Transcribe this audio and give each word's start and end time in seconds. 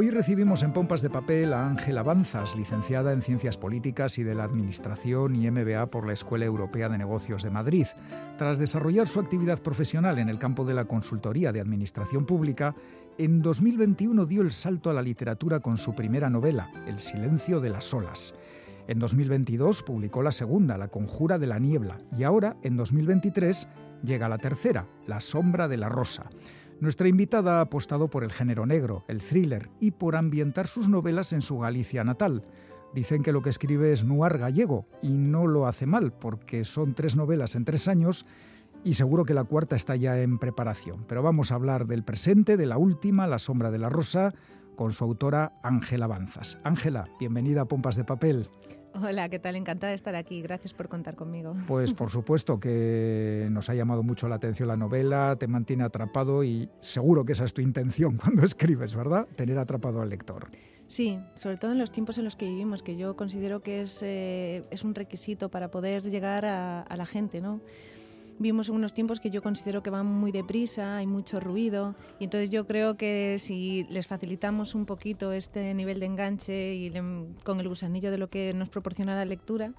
Hoy 0.00 0.10
recibimos 0.10 0.62
en 0.62 0.72
Pompas 0.72 1.02
de 1.02 1.10
Papel 1.10 1.52
a 1.52 1.66
Ángela 1.66 2.04
Banzas, 2.04 2.54
licenciada 2.54 3.12
en 3.12 3.20
Ciencias 3.20 3.56
Políticas 3.56 4.16
y 4.18 4.22
de 4.22 4.36
la 4.36 4.44
Administración 4.44 5.34
y 5.34 5.50
MBA 5.50 5.86
por 5.86 6.06
la 6.06 6.12
Escuela 6.12 6.44
Europea 6.44 6.88
de 6.88 6.98
Negocios 6.98 7.42
de 7.42 7.50
Madrid. 7.50 7.86
Tras 8.36 8.60
desarrollar 8.60 9.08
su 9.08 9.18
actividad 9.18 9.60
profesional 9.60 10.20
en 10.20 10.28
el 10.28 10.38
campo 10.38 10.64
de 10.64 10.74
la 10.74 10.84
consultoría 10.84 11.50
de 11.50 11.60
Administración 11.60 12.26
Pública, 12.26 12.76
en 13.18 13.42
2021 13.42 14.24
dio 14.26 14.42
el 14.42 14.52
salto 14.52 14.88
a 14.88 14.92
la 14.92 15.02
literatura 15.02 15.58
con 15.58 15.78
su 15.78 15.96
primera 15.96 16.30
novela, 16.30 16.70
El 16.86 17.00
silencio 17.00 17.58
de 17.58 17.70
las 17.70 17.92
olas. 17.92 18.36
En 18.86 19.00
2022 19.00 19.82
publicó 19.82 20.22
la 20.22 20.30
segunda, 20.30 20.78
La 20.78 20.86
conjura 20.86 21.40
de 21.40 21.48
la 21.48 21.58
niebla, 21.58 21.98
y 22.16 22.22
ahora, 22.22 22.56
en 22.62 22.76
2023, 22.76 23.68
llega 24.04 24.28
la 24.28 24.38
tercera, 24.38 24.86
La 25.08 25.20
sombra 25.20 25.66
de 25.66 25.76
la 25.76 25.88
rosa. 25.88 26.30
Nuestra 26.80 27.08
invitada 27.08 27.58
ha 27.58 27.62
apostado 27.62 28.08
por 28.08 28.22
el 28.22 28.30
género 28.30 28.64
negro, 28.64 29.04
el 29.08 29.20
thriller, 29.20 29.68
y 29.80 29.90
por 29.90 30.14
ambientar 30.14 30.68
sus 30.68 30.88
novelas 30.88 31.32
en 31.32 31.42
su 31.42 31.58
Galicia 31.58 32.04
natal. 32.04 32.44
Dicen 32.94 33.24
que 33.24 33.32
lo 33.32 33.42
que 33.42 33.50
escribe 33.50 33.92
es 33.92 34.04
noir 34.04 34.38
gallego, 34.38 34.86
y 35.02 35.18
no 35.18 35.48
lo 35.48 35.66
hace 35.66 35.86
mal, 35.86 36.12
porque 36.12 36.64
son 36.64 36.94
tres 36.94 37.16
novelas 37.16 37.56
en 37.56 37.64
tres 37.64 37.88
años, 37.88 38.26
y 38.84 38.94
seguro 38.94 39.24
que 39.24 39.34
la 39.34 39.42
cuarta 39.42 39.74
está 39.74 39.96
ya 39.96 40.20
en 40.20 40.38
preparación. 40.38 41.04
Pero 41.08 41.20
vamos 41.20 41.50
a 41.50 41.56
hablar 41.56 41.88
del 41.88 42.04
presente, 42.04 42.56
de 42.56 42.66
la 42.66 42.78
última, 42.78 43.26
La 43.26 43.40
sombra 43.40 43.72
de 43.72 43.78
la 43.78 43.88
rosa, 43.88 44.32
con 44.76 44.92
su 44.92 45.02
autora 45.02 45.58
Ángela 45.64 46.06
Banzas. 46.06 46.60
Ángela, 46.62 47.08
bienvenida 47.18 47.62
a 47.62 47.64
Pompas 47.64 47.96
de 47.96 48.04
Papel. 48.04 48.48
Hola, 49.00 49.28
¿qué 49.28 49.38
tal? 49.38 49.54
Encantada 49.56 49.90
de 49.90 49.96
estar 49.96 50.16
aquí. 50.16 50.42
Gracias 50.42 50.72
por 50.72 50.88
contar 50.88 51.14
conmigo. 51.14 51.54
Pues 51.66 51.92
por 51.92 52.10
supuesto 52.10 52.58
que 52.58 53.48
nos 53.50 53.68
ha 53.68 53.74
llamado 53.74 54.02
mucho 54.02 54.28
la 54.28 54.36
atención 54.36 54.68
la 54.68 54.76
novela, 54.76 55.36
te 55.38 55.46
mantiene 55.46 55.84
atrapado 55.84 56.42
y 56.42 56.68
seguro 56.80 57.24
que 57.24 57.32
esa 57.32 57.44
es 57.44 57.54
tu 57.54 57.60
intención 57.60 58.16
cuando 58.22 58.42
escribes, 58.42 58.94
¿verdad? 58.94 59.26
Tener 59.36 59.58
atrapado 59.58 60.00
al 60.00 60.08
lector. 60.08 60.48
Sí, 60.86 61.18
sobre 61.34 61.58
todo 61.58 61.72
en 61.72 61.78
los 61.78 61.92
tiempos 61.92 62.18
en 62.18 62.24
los 62.24 62.34
que 62.34 62.46
vivimos, 62.46 62.82
que 62.82 62.96
yo 62.96 63.14
considero 63.14 63.60
que 63.60 63.82
es, 63.82 64.00
eh, 64.02 64.64
es 64.70 64.84
un 64.84 64.94
requisito 64.94 65.50
para 65.50 65.70
poder 65.70 66.02
llegar 66.02 66.46
a, 66.46 66.80
a 66.80 66.96
la 66.96 67.04
gente, 67.04 67.40
¿no? 67.40 67.60
Vimos 68.38 68.68
unos 68.68 68.94
tiempos 68.94 69.20
que 69.20 69.30
yo 69.30 69.42
considero 69.42 69.82
que 69.82 69.90
van 69.90 70.06
muy 70.06 70.32
deprisa, 70.32 70.96
hay 70.96 71.06
mucho 71.06 71.40
ruido, 71.40 71.94
y 72.18 72.24
entonces 72.24 72.50
yo 72.50 72.66
creo 72.66 72.96
que 72.96 73.36
si 73.38 73.86
les 73.90 74.06
facilitamos 74.06 74.74
un 74.74 74.86
poquito 74.86 75.32
este 75.32 75.74
nivel 75.74 76.00
de 76.00 76.06
enganche 76.06 76.74
y 76.74 76.92
con 77.44 77.60
el 77.60 77.68
gusanillo 77.68 78.10
de 78.10 78.18
lo 78.18 78.28
que 78.28 78.52
nos 78.54 78.68
proporciona 78.68 79.14
la 79.14 79.24
lectura, 79.24 79.72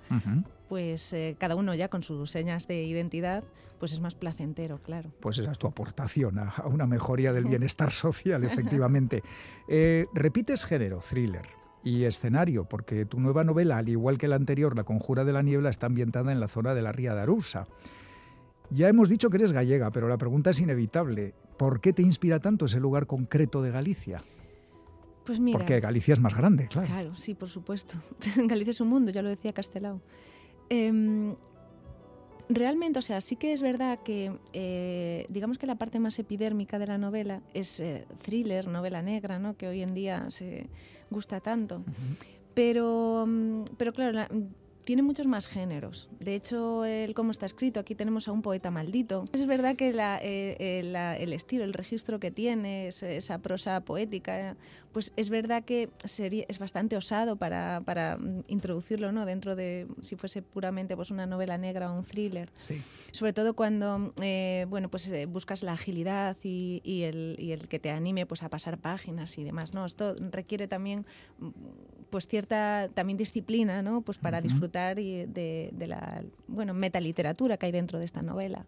pues 0.67 1.13
eh, 1.13 1.35
cada 1.39 1.55
uno 1.55 1.73
ya 1.73 1.89
con 1.89 2.03
sus 2.03 2.29
señas 2.31 2.67
de 2.67 2.83
identidad, 2.83 3.43
pues 3.79 3.93
es 3.93 3.99
más 3.99 4.15
placentero, 4.15 4.79
claro. 4.79 5.11
Pues 5.19 5.39
esa 5.39 5.51
es 5.51 5.57
tu 5.57 5.67
aportación 5.67 6.37
a, 6.37 6.53
una 6.65 6.85
mejoría 6.85 7.33
del 7.33 7.45
bienestar 7.49 7.91
social, 7.91 8.43
efectivamente. 8.43 9.23
Eh, 9.71 10.07
repites 10.15 10.65
género, 10.65 10.97
thriller 10.97 11.45
y 11.83 12.05
escenario, 12.05 12.65
porque 12.65 13.05
tu 13.05 13.19
nueva 13.19 13.43
novela, 13.43 13.77
al 13.77 13.87
igual 13.87 14.17
que 14.17 14.27
la 14.27 14.35
anterior, 14.35 14.75
La 14.75 14.83
Conjura 14.83 15.23
de 15.25 15.31
la 15.31 15.43
Niebla, 15.43 15.69
está 15.69 15.85
ambientada 15.85 16.31
en 16.31 16.39
la 16.39 16.47
zona 16.47 16.73
de 16.73 16.81
la 16.81 16.91
Ría 16.91 17.13
de 17.13 17.21
Arousa. 17.21 17.67
Ya 18.71 18.87
hemos 18.87 19.09
dicho 19.09 19.29
que 19.29 19.37
eres 19.37 19.51
gallega, 19.51 19.91
pero 19.91 20.07
la 20.07 20.17
pregunta 20.17 20.51
es 20.51 20.59
inevitable. 20.59 21.33
¿Por 21.57 21.81
qué 21.81 21.91
te 21.91 22.01
inspira 22.01 22.39
tanto 22.39 22.65
ese 22.65 22.79
lugar 22.79 23.07
concreto 23.07 23.61
de 23.61 23.71
Galicia? 23.71 24.21
Pues 25.25 25.39
mira. 25.39 25.57
Porque 25.57 25.79
Galicia 25.79 26.13
es 26.13 26.19
más 26.19 26.35
grande, 26.35 26.67
claro. 26.67 26.87
Claro, 26.87 27.15
sí, 27.15 27.33
por 27.33 27.49
supuesto. 27.49 28.01
Galicia 28.35 28.71
es 28.71 28.81
un 28.81 28.89
mundo, 28.89 29.11
ya 29.11 29.21
lo 29.21 29.29
decía 29.29 29.53
Castelao. 29.53 30.01
Em, 30.69 31.35
realmente, 32.47 32.99
o 32.99 33.01
sea, 33.01 33.21
sí 33.21 33.35
que 33.35 33.53
es 33.53 33.61
verdad 33.61 33.99
que, 34.03 34.37
eh, 34.53 35.25
digamos 35.29 35.57
que 35.57 35.67
la 35.67 35.75
parte 35.75 35.99
más 35.99 36.17
epidérmica 36.19 36.79
de 36.79 36.87
la 36.87 36.97
novela 36.97 37.41
es 37.53 37.79
eh, 37.79 38.05
thriller, 38.21 38.67
novela 38.67 39.01
negra, 39.01 39.39
¿no? 39.39 39.57
Que 39.57 39.67
hoy 39.67 39.81
en 39.81 39.93
día 39.93 40.29
se 40.29 40.67
gusta 41.09 41.39
tanto. 41.39 41.83
Pero, 42.53 43.25
mm, 43.27 43.63
pero 43.77 43.93
claro, 43.93 44.11
la, 44.13 44.29
tiene 44.89 45.03
muchos 45.03 45.27
más 45.27 45.45
géneros. 45.45 46.09
De 46.19 46.33
hecho, 46.33 46.83
el 46.83 47.13
cómo 47.13 47.29
está 47.29 47.45
escrito, 47.45 47.79
aquí 47.79 47.93
tenemos 47.93 48.27
a 48.27 48.31
un 48.31 48.41
poeta 48.41 48.71
maldito. 48.71 49.25
Es 49.33 49.45
verdad 49.45 49.75
que 49.75 49.89
eh, 49.89 50.55
eh, 50.59 51.15
el 51.19 51.31
estilo, 51.31 51.63
el 51.63 51.73
registro 51.73 52.19
que 52.19 52.31
tiene, 52.31 52.87
esa 52.87 53.37
prosa 53.37 53.81
poética, 53.81 54.57
pues 54.91 55.13
es 55.15 55.29
verdad 55.29 55.63
que 55.63 55.91
sería, 56.05 56.43
es 56.47 56.57
bastante 56.57 56.97
osado 56.97 57.35
para, 57.35 57.83
para, 57.85 58.17
introducirlo 58.47 59.11
¿no? 59.11 59.27
dentro 59.27 59.55
de, 59.55 59.85
si 60.01 60.15
fuese 60.15 60.41
puramente 60.41 60.95
pues, 60.95 61.11
una 61.11 61.27
novela 61.27 61.59
negra 61.59 61.91
o 61.91 61.95
un 61.95 62.03
thriller. 62.03 62.49
Sí. 62.55 62.81
Sobre 63.11 63.31
todo 63.31 63.53
cuando 63.53 64.11
eh, 64.23 64.65
bueno, 64.69 64.89
pues, 64.89 65.13
buscas 65.27 65.61
la 65.61 65.73
agilidad 65.73 66.35
y, 66.41 66.81
y, 66.83 67.03
el, 67.03 67.35
y, 67.37 67.51
el, 67.51 67.67
que 67.67 67.77
te 67.77 67.91
anime 67.91 68.25
pues, 68.25 68.41
a 68.41 68.49
pasar 68.49 68.79
páginas 68.79 69.37
y 69.37 69.43
demás. 69.43 69.75
¿no? 69.75 69.85
Esto 69.85 70.15
requiere 70.31 70.67
también 70.67 71.05
pues, 72.09 72.27
cierta 72.27 72.89
también 72.93 73.17
disciplina 73.17 73.81
¿no? 73.81 74.01
pues, 74.01 74.17
para 74.17 74.41
disfrutar 74.41 74.95
de, 74.95 75.69
de 75.71 75.87
la 75.87 76.23
bueno, 76.47 76.73
metaliteratura 76.73 77.57
que 77.57 77.67
hay 77.67 77.71
dentro 77.71 77.99
de 77.99 78.05
esta 78.05 78.21
novela. 78.21 78.65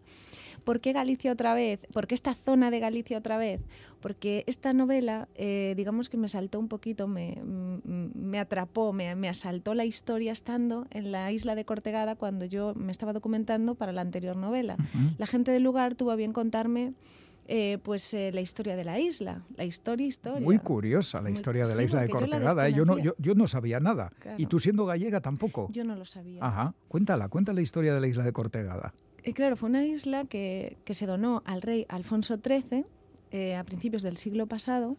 ¿Por 0.64 0.80
qué 0.80 0.92
Galicia 0.92 1.32
otra 1.32 1.54
vez? 1.54 1.80
¿Por 1.92 2.06
qué 2.06 2.14
esta 2.14 2.34
zona 2.34 2.70
de 2.70 2.78
Galicia 2.80 3.18
otra 3.18 3.36
vez? 3.36 3.60
Porque 4.00 4.44
esta 4.46 4.72
novela, 4.72 5.28
eh, 5.34 5.74
digamos 5.76 6.08
que 6.08 6.16
me 6.16 6.28
saltó 6.28 6.58
un 6.58 6.68
poquito, 6.68 7.08
me, 7.08 7.38
me 7.84 8.38
atrapó, 8.38 8.92
me, 8.92 9.14
me, 9.16 9.28
asaltó 9.28 9.74
la 9.74 9.84
historia 9.84 10.32
estando 10.32 10.86
en 10.90 11.12
la 11.12 11.32
isla 11.32 11.54
de 11.54 11.64
Cortegada 11.64 12.14
cuando 12.16 12.44
yo 12.44 12.74
me 12.74 12.92
estaba 12.92 13.12
documentando 13.12 13.74
para 13.74 13.92
la 13.92 14.00
anterior 14.00 14.36
novela. 14.36 14.76
La 15.18 15.26
gente 15.26 15.50
del 15.50 15.62
lugar 15.62 15.94
tuvo 15.94 16.12
a 16.12 16.16
bien 16.16 16.32
contarme 16.32 16.94
eh, 17.54 17.76
pues 17.82 18.14
eh, 18.14 18.30
la 18.32 18.40
historia 18.40 18.76
de 18.76 18.82
la 18.82 18.98
isla, 18.98 19.42
la 19.58 19.64
historia 19.64 20.06
historia. 20.06 20.40
Muy 20.40 20.58
curiosa 20.58 21.20
la 21.20 21.28
historia 21.28 21.66
de 21.66 21.76
la 21.76 21.82
isla 21.82 22.00
de 22.00 22.08
Cortegada. 22.08 22.66
Yo, 22.70 22.86
no, 22.86 22.98
yo, 22.98 23.14
yo, 23.18 23.34
no 23.34 23.46
sabía 23.46 23.78
nada. 23.78 24.10
Y 24.38 24.46
tú 24.46 24.58
siendo 24.58 24.86
gallega 24.86 25.20
tampoco. 25.20 25.68
Yo 25.70 25.84
no 25.84 25.94
lo 25.94 26.06
sabía. 26.06 26.42
Ajá. 26.42 26.74
Cuéntala, 26.88 27.28
cuéntala 27.28 27.56
la 27.56 27.60
historia 27.60 27.92
de 27.92 28.00
la 28.00 28.06
isla 28.06 28.24
de 28.24 28.32
Cortegada. 28.32 28.94
Eh, 29.22 29.34
claro, 29.34 29.56
fue 29.56 29.68
una 29.68 29.84
isla 29.84 30.24
que, 30.24 30.78
que, 30.86 30.94
se 30.94 31.04
donó 31.04 31.42
al 31.44 31.60
rey 31.60 31.84
Alfonso 31.90 32.38
XIII 32.42 32.86
a 33.54 33.64
principios 33.64 34.00
del 34.02 34.16
siglo 34.16 34.46
pasado. 34.46 34.96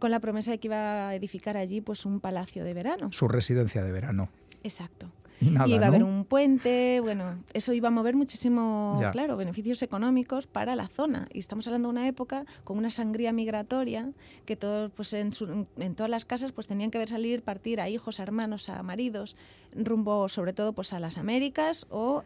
con 0.00 0.10
la 0.10 0.18
promesa 0.18 0.50
de 0.50 0.58
que 0.58 0.66
iba 0.66 1.08
a 1.10 1.14
edificar 1.14 1.56
allí 1.56 1.80
pues 1.80 2.04
un 2.04 2.18
palacio 2.18 2.64
de 2.64 2.74
verano. 2.74 3.12
Su 3.12 3.28
residencia 3.28 3.84
de 3.84 3.92
verano. 3.92 4.28
Exacto. 4.64 5.06
Y, 5.40 5.74
iba 5.74 5.84
a 5.84 5.88
haber 5.88 6.04
un 6.04 6.24
puente, 6.24 7.00
bueno, 7.00 7.34
eso 7.52 7.72
iba 7.72 7.88
a 7.88 7.90
mover 7.90 8.16
muchísimo, 8.16 9.00
claro, 9.12 9.36
beneficios 9.36 9.82
económicos 9.82 10.46
para 10.46 10.76
la 10.76 10.88
zona. 10.88 11.28
Y 11.32 11.38
estamos 11.38 11.66
hablando 11.66 11.88
de 11.88 11.92
una 11.92 12.08
época 12.08 12.44
con 12.64 12.78
una 12.78 12.90
sangría 12.90 13.32
migratoria 13.32 14.10
que 14.44 14.56
todos, 14.56 14.90
pues 14.92 15.12
en, 15.12 15.32
en 15.76 15.94
todas 15.94 16.10
las 16.10 16.24
casas, 16.24 16.52
pues 16.52 16.66
tenían 16.66 16.90
que 16.90 16.98
ver 16.98 17.08
salir, 17.08 17.42
partir 17.42 17.80
a 17.80 17.88
hijos, 17.88 18.20
a 18.20 18.22
hermanos, 18.22 18.68
a 18.68 18.82
maridos, 18.82 19.36
rumbo 19.74 20.28
sobre 20.28 20.52
todo 20.52 20.72
pues 20.72 20.92
a 20.92 21.00
las 21.00 21.18
Américas 21.18 21.86
o, 21.90 22.22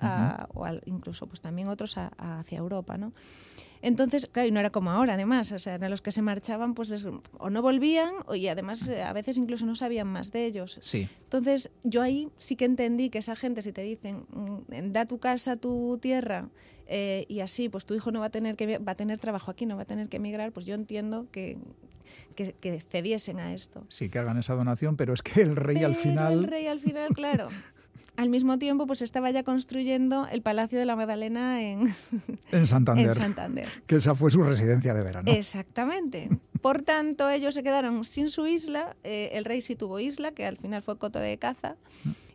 o 0.55 0.67
incluso 0.87 1.27
pues 1.27 1.41
también 1.41 1.69
otros 1.69 1.97
hacia 1.97 2.59
Europa, 2.59 2.99
¿no? 2.99 3.13
Entonces, 3.83 4.27
claro, 4.31 4.49
y 4.49 4.53
no 4.53 4.61
era 4.61 4.71
como 4.71 4.91
ahora, 4.91 5.15
además, 5.15 5.53
o 5.53 5.59
sea, 5.59 5.77
eran 5.77 5.91
los 5.91 6.03
que 6.03 6.11
se 6.11 6.23
marchaban, 6.23 6.75
pues 6.75 6.93
o 7.39 7.51
no 7.51 7.63
volvían, 7.63 8.13
o, 8.27 8.35
y 8.35 8.49
además 8.49 8.89
eh, 8.89 9.03
a 9.03 9.13
veces 9.13 9.37
incluso 9.39 9.67
no 9.67 9.77
sabían 9.77 10.07
más 10.09 10.33
de 10.33 10.47
ellos. 10.47 10.79
Sí. 10.81 11.09
Entonces, 11.25 11.71
yo 11.85 12.03
ahí 12.03 12.29
sí 12.37 12.57
que 12.57 12.65
entendí 12.65 13.11
que 13.11 13.19
esa 13.19 13.37
gente, 13.37 13.63
si 13.63 13.73
te 13.73 13.83
dicen, 13.83 14.25
mm, 14.31 14.93
da 14.93 15.05
tu 15.05 15.19
casa, 15.19 15.57
tu 15.57 15.99
tierra, 16.01 16.49
eh, 16.87 17.27
y 17.29 17.41
así, 17.41 17.69
pues 17.69 17.85
tu 17.85 17.95
hijo 17.95 18.11
no 18.11 18.21
va 18.21 18.27
a 18.27 18.31
tener 18.31 18.57
que 18.57 18.79
va 18.79 18.93
a 18.93 18.95
tener 18.95 19.19
trabajo 19.19 19.51
aquí, 19.51 19.67
no 19.67 19.77
va 19.77 19.83
a 19.83 19.87
tener 19.87 20.09
que 20.09 20.17
emigrar, 20.17 20.53
pues 20.53 20.65
yo 20.65 20.75
entiendo 20.75 21.27
que, 21.31 21.59
que, 22.35 22.81
cediesen 22.81 23.39
a 23.41 23.53
esto. 23.53 23.85
Sí, 23.89 24.09
que 24.09 24.19
hagan 24.19 24.39
esa 24.39 24.55
donación, 24.55 24.97
pero 24.97 25.13
es 25.13 25.23
que 25.23 25.43
el 25.43 25.57
rey 25.57 25.85
al 25.85 25.95
final... 25.95 26.33
El 26.33 26.45
rey 26.45 26.67
al 26.67 26.81
final, 26.81 27.09
claro. 27.15 27.49
al 28.19 28.31
mismo 28.31 28.59
tiempo 28.59 28.89
pues 28.89 29.01
estaba 29.01 29.31
ya 29.31 29.45
construyendo 29.45 30.27
el 30.27 30.43
Palacio 30.43 30.77
de 30.77 30.85
la 30.85 30.97
Magdalena 30.97 31.63
en, 31.63 31.95
en, 32.51 32.67
Santander, 32.67 33.07
en 33.07 33.15
Santander. 33.15 33.69
Que 33.87 33.95
esa 33.97 34.17
fue 34.17 34.29
su 34.33 34.43
residencia 34.43 34.93
de 34.93 35.05
verano. 35.05 35.31
Exactamente. 35.31 36.29
Por 36.61 36.83
tanto, 36.83 37.31
ellos 37.31 37.55
se 37.55 37.63
quedaron 37.63 38.05
sin 38.05 38.29
su 38.29 38.49
isla. 38.49 38.97
Eh, 39.05 39.31
el 39.35 39.45
rey 39.45 39.61
sí 39.61 39.77
tuvo 39.77 40.01
isla, 40.01 40.33
que 40.33 40.47
al 40.47 40.57
final 40.57 40.83
fue 40.83 40.99
coto 40.99 41.21
de 41.21 41.39
caza. 41.39 41.77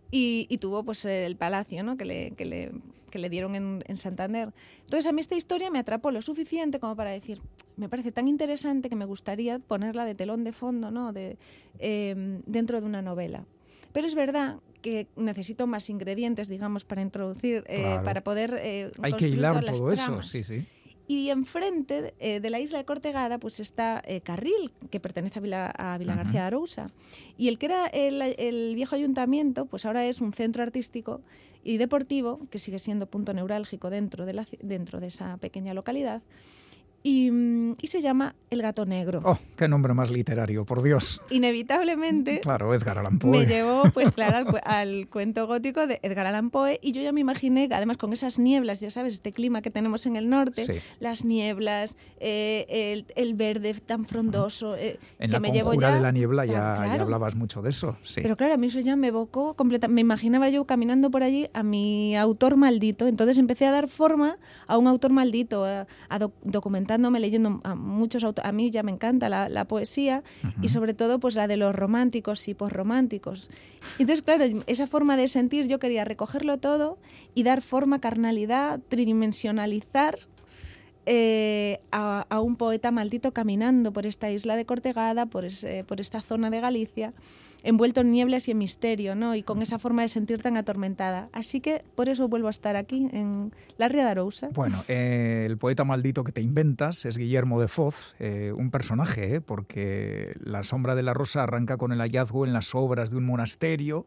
Y, 0.09 0.57
tuvo 0.62 0.83
pues 0.83 1.03
el 1.03 1.35
palacio 1.35 1.83
¿no? 1.83 1.97
que, 1.97 2.06
le, 2.06 2.31
que, 2.31 2.45
le, 2.45 2.71
que 3.09 3.19
le 3.19 3.30
dieron 3.30 3.53
en, 3.56 3.83
en, 3.85 3.97
Santander. 3.97 4.53
Entonces 4.85 5.06
a 5.07 5.12
mí 5.12 5.19
esta 5.19 5.35
historia 5.35 5.69
me 5.69 5.80
atrapó 5.80 6.12
lo 6.12 6.21
suficiente 6.21 6.80
como 6.80 6.95
para 6.95 7.09
decir, 7.09 7.41
me 7.75 7.89
parece 7.89 8.13
tan 8.13 8.30
interesante 8.30 8.88
que 8.88 8.95
me 8.95 9.06
gustaría 9.06 9.59
ponerla 9.59 10.06
de 10.06 10.15
telón 10.15 10.45
de 10.45 10.53
fondo 10.53 10.91
¿no? 10.91 11.12
de, 11.12 11.38
eh, 11.80 12.39
dentro 12.45 12.80
de 12.80 12.85
una 12.85 13.01
novela. 13.01 13.44
Pero 13.91 14.07
es 14.07 14.15
verdad 14.15 14.59
que 14.83 15.07
necesito 15.15 15.65
más 15.65 15.89
ingredientes, 15.89 16.50
digamos, 16.50 16.83
para 16.83 17.01
introducir, 17.01 17.63
eh, 17.68 18.00
para 18.03 18.21
poder... 18.21 18.59
Eh, 18.62 18.91
Hay 19.01 19.13
que 19.13 19.30
hilar 19.30 19.65
todo 19.65 19.91
eso, 19.91 20.21
sí, 20.21 20.44
sí. 20.44 20.68
Y 21.07 21.30
enfrente 21.30 22.13
eh, 22.19 22.39
de 22.39 22.50
la 22.50 22.59
isla 22.59 22.77
de 22.77 22.85
Cortegada 22.85 23.38
pues 23.38 23.59
está 23.59 24.01
Carril, 24.24 24.71
que 24.89 25.00
pertenece 25.00 25.39
a 25.39 25.41
Vila, 25.41 25.65
a 25.68 25.97
Vila 25.97 26.15
García 26.15 26.41
de 26.41 26.47
Arousa. 26.47 26.88
Y 27.38 27.47
el 27.47 27.57
que 27.57 27.65
era 27.68 27.88
el, 27.88 28.21
el, 28.21 28.75
viejo 28.75 28.95
ayuntamiento, 28.95 29.65
pues 29.65 29.85
ahora 29.85 30.06
es 30.06 30.21
un 30.21 30.33
centro 30.33 30.63
artístico 30.63 31.21
y 31.63 31.77
deportivo, 31.77 32.39
que 32.50 32.59
sigue 32.59 32.80
siendo 32.80 33.07
punto 33.07 33.33
neurálgico 33.33 33.89
dentro 33.89 34.25
de, 34.25 34.33
la, 34.33 34.45
dentro 34.62 35.00
de 35.00 35.07
esa 35.07 35.38
pequeña 35.38 35.74
localidad. 35.74 36.21
Y, 37.04 37.76
se 37.84 38.02
llama 38.02 38.36
El 38.50 38.62
gato 38.62 38.86
negro. 38.86 39.20
¡Oh, 39.24 39.38
qué 39.58 39.68
nombre 39.68 39.94
más 39.94 40.10
literario, 40.10 40.66
por 40.66 40.82
Dios! 40.82 41.22
Inevitablemente. 41.30 42.40
claro, 42.40 42.74
Edgar 42.74 42.98
Allan 42.98 43.20
Poe. 43.20 43.32
Me 43.32 43.46
llevó, 43.46 43.84
pues 43.94 44.12
claro, 44.16 44.56
al, 44.64 45.10
cuento 45.10 45.46
gótico 45.46 45.86
de 45.86 46.00
Edgar 46.02 46.28
Allan 46.28 46.50
Poe 46.50 46.80
y 46.82 46.94
yo 46.94 47.02
ya 47.02 47.12
me 47.12 47.20
imaginé, 47.20 47.68
además 47.72 47.98
con 47.98 48.14
esas 48.14 48.40
nieblas, 48.40 48.80
ya 48.80 48.90
sabes, 48.90 49.16
este 49.16 49.34
clima 49.34 49.62
que 49.62 49.70
tenemos 49.70 50.06
en 50.06 50.16
el 50.16 50.30
norte, 50.30 50.82
las 51.00 51.26
nieblas, 51.26 51.98
eh, 52.20 53.04
el, 53.16 53.34
verde 53.34 53.74
tan 53.74 54.06
frondoso. 54.06 54.76
Eh, 54.78 55.00
en 55.20 55.32
la 55.32 55.40
me 55.40 55.52
llevo 55.52 55.74
ya, 55.74 55.96
de 55.96 56.02
la 56.02 56.12
niebla 56.12 56.46
ya, 56.46 56.74
hablabas 56.94 57.36
mucho 57.36 57.62
de 57.62 57.72
eso. 57.72 57.98
Sí. 58.04 58.22
Pero 58.22 58.38
claro, 58.38 58.54
a 58.54 58.58
mí 58.58 58.68
eso 58.68 58.80
ya 58.80 58.96
me 58.96 59.08
evocó 59.08 59.56
completamente. 59.56 59.96
Me 59.96 60.02
imaginaba 60.02 60.50
yo 60.50 60.66
caminando 60.66 61.12
por 61.12 61.24
allí 61.24 61.48
a 61.54 61.64
mi 61.64 62.16
autor 62.16 62.56
maldito. 62.56 63.08
Entonces 63.08 63.38
empecé 63.38 63.66
a 63.66 63.72
dar 63.72 63.88
forma 63.88 64.38
a 64.68 64.78
un 64.78 64.88
autor 64.88 65.12
maldito, 65.12 65.66
a, 65.66 65.86
leyendo 66.98 67.62
a 67.63 67.75
muchos 67.75 68.24
autores. 68.24 68.50
A 68.50 68.51
mí 68.51 68.69
ya 68.72 68.84
me 68.84 68.92
encanta 68.92 69.30
la, 69.30 69.66
poesía 69.66 70.24
y 70.62 70.69
sobre 70.69 70.94
todo 70.94 71.19
pues 71.19 71.36
la 71.36 71.48
de 71.48 71.57
los 71.57 71.74
románticos 71.74 72.48
y 72.48 72.54
posrománticos. 72.54 73.50
Entonces, 73.98 74.22
claro, 74.22 74.45
esa 74.68 74.88
forma 74.88 75.18
de 75.18 75.28
sentir 75.28 75.68
yo 75.68 75.80
quería 75.80 76.04
recogerlo 76.06 76.57
todo 76.57 76.98
y 77.34 77.44
dar 77.44 77.62
forma, 77.62 78.00
carnalidad, 78.00 78.80
tridimensionalizar 78.90 80.18
eh, 81.06 81.80
a, 81.92 82.40
un 82.40 82.56
poeta 82.56 82.92
maldito 82.92 83.34
caminando 83.34 83.92
por 83.92 84.06
esta 84.06 84.31
isla 84.31 84.56
de 84.56 84.66
Cortegada, 84.66 85.25
por, 85.25 85.45
por 85.86 86.00
esta 86.00 86.22
zona 86.22 86.50
de 86.50 86.62
Galicia, 86.62 87.13
envuelto 87.63 88.01
en 88.01 88.12
nieblas 88.12 88.48
y 88.48 88.51
en 88.51 88.57
misterio, 88.57 89.15
¿no? 89.15 89.36
y 89.36 89.44
con 89.44 89.62
esa 89.62 89.80
forma 89.80 90.01
de 90.01 90.10
sentir 90.10 90.42
tan 90.42 90.57
atormentada. 90.57 91.30
Así 91.31 91.62
que 91.62 91.83
por 91.95 92.10
eso 92.10 92.27
vuelvo 92.27 92.48
a 92.48 92.51
estar 92.51 92.75
aquí, 92.75 93.10
en 93.12 93.54
la 93.77 93.88
Ría 93.88 94.04
de 94.04 94.12
Arousa. 94.12 94.50
Bueno, 94.54 94.83
eh, 94.88 95.45
el 95.48 95.57
poeta 95.57 95.83
maldito 95.83 96.24
que 96.24 96.31
te 96.31 96.42
inventas 96.42 97.06
es 97.06 97.18
Guillermo 97.18 97.60
de 97.60 97.68
Foz, 97.68 98.15
eh, 98.19 98.54
un 98.56 98.69
personaje, 98.69 99.42
porque 99.42 100.33
La 100.44 100.63
sombra 100.63 100.95
de 100.95 101.04
la 101.04 101.13
rosa 101.13 101.44
arranca 101.44 101.77
con 101.77 101.92
el 101.92 102.00
hallazgo 102.00 102.45
en 102.45 102.54
las 102.54 102.75
obras 102.75 103.10
de 103.10 103.18
un 103.18 103.25
monasterio 103.25 104.06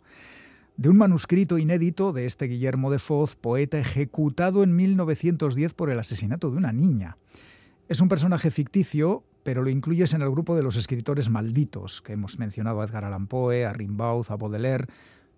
de 0.76 0.90
un 0.90 0.98
manuscrito 0.98 1.58
inédito 1.58 2.12
de 2.12 2.26
este 2.26 2.46
Guillermo 2.46 2.90
de 2.90 2.98
Foz, 2.98 3.34
poeta 3.34 3.78
ejecutado 3.78 4.62
en 4.62 4.76
1910 4.76 5.74
por 5.74 5.90
el 5.90 5.98
asesinato 5.98 6.50
de 6.50 6.58
una 6.58 6.72
niña. 6.72 7.16
Es 7.88 8.00
un 8.00 8.08
personaje 8.08 8.50
ficticio, 8.50 9.24
pero 9.46 9.62
lo 9.62 9.70
incluyes 9.70 10.12
en 10.12 10.22
el 10.22 10.30
grupo 10.32 10.56
de 10.56 10.64
los 10.64 10.76
escritores 10.76 11.30
malditos, 11.30 12.02
que 12.02 12.14
hemos 12.14 12.36
mencionado 12.40 12.80
a 12.80 12.84
Edgar 12.84 13.04
Allan 13.04 13.28
Poe, 13.28 13.64
a 13.64 13.72
Rimbaud, 13.72 14.26
a 14.28 14.34
Baudelaire. 14.34 14.86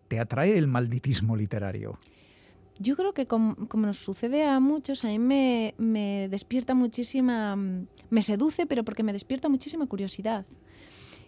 ¿Te 0.08 0.18
atrae 0.18 0.56
el 0.56 0.66
malditismo 0.66 1.36
literario? 1.36 1.98
Yo 2.78 2.96
creo 2.96 3.12
que 3.12 3.26
como, 3.26 3.54
nos 3.74 3.98
sucede 3.98 4.46
a 4.46 4.60
muchos, 4.60 5.04
a 5.04 5.08
mí 5.08 5.18
me, 5.18 5.74
me 5.76 6.26
despierta 6.30 6.72
muchísima, 6.72 7.54
me 7.54 8.22
seduce, 8.22 8.64
pero 8.64 8.82
porque 8.82 9.02
me 9.02 9.12
despierta 9.12 9.50
muchísima 9.50 9.86
curiosidad. 9.86 10.46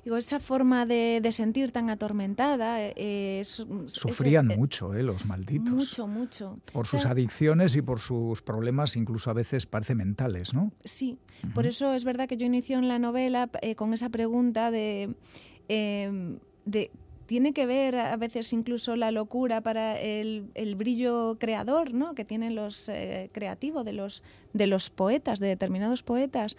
Digo, 0.04 0.16
esa 0.16 0.40
forma 0.40 0.86
de, 0.86 1.26
sentir 1.30 1.72
tan 1.72 1.90
atormentada 1.90 2.80
eh, 2.82 3.40
es, 3.40 3.66
Sufrían 3.86 4.48
mucho, 4.48 4.94
eh, 4.94 5.02
los 5.02 5.26
malditos. 5.26 5.72
Mucho, 5.72 6.06
mucho. 6.06 6.58
Por 6.72 6.86
sus 6.86 7.04
adicciones 7.04 7.76
y 7.76 7.82
por 7.82 8.00
sus 8.00 8.42
problemas, 8.42 8.96
incluso 8.96 9.30
a 9.30 9.34
veces 9.34 9.66
parece 9.66 9.94
mentales, 9.94 10.54
¿no? 10.54 10.72
Sí, 10.84 11.18
por 11.54 11.66
eso 11.66 11.94
es 11.94 12.04
verdad 12.04 12.28
que 12.28 12.36
yo 12.36 12.46
inicio 12.46 12.78
en 12.78 12.88
la 12.88 12.98
novela 12.98 13.50
eh, 13.62 13.74
con 13.74 13.92
esa 13.92 14.08
pregunta 14.08 14.70
de, 14.70 15.14
em, 15.68 16.38
de 16.64 16.90
tiene 17.30 17.52
que 17.52 17.64
ver 17.64 17.94
a 17.94 18.16
veces 18.16 18.52
incluso 18.52 18.96
la 18.96 19.12
locura 19.12 19.60
para 19.60 19.96
el, 20.00 20.50
el 20.54 20.74
brillo 20.74 21.36
creador 21.38 21.94
¿no? 21.94 22.12
que 22.16 22.24
tienen 22.24 22.56
los 22.56 22.88
eh, 22.88 23.30
creativos 23.32 23.84
de 23.84 23.92
los, 23.92 24.24
de 24.52 24.66
los 24.66 24.90
poetas, 24.90 25.38
de 25.38 25.46
determinados 25.46 26.02
poetas, 26.02 26.56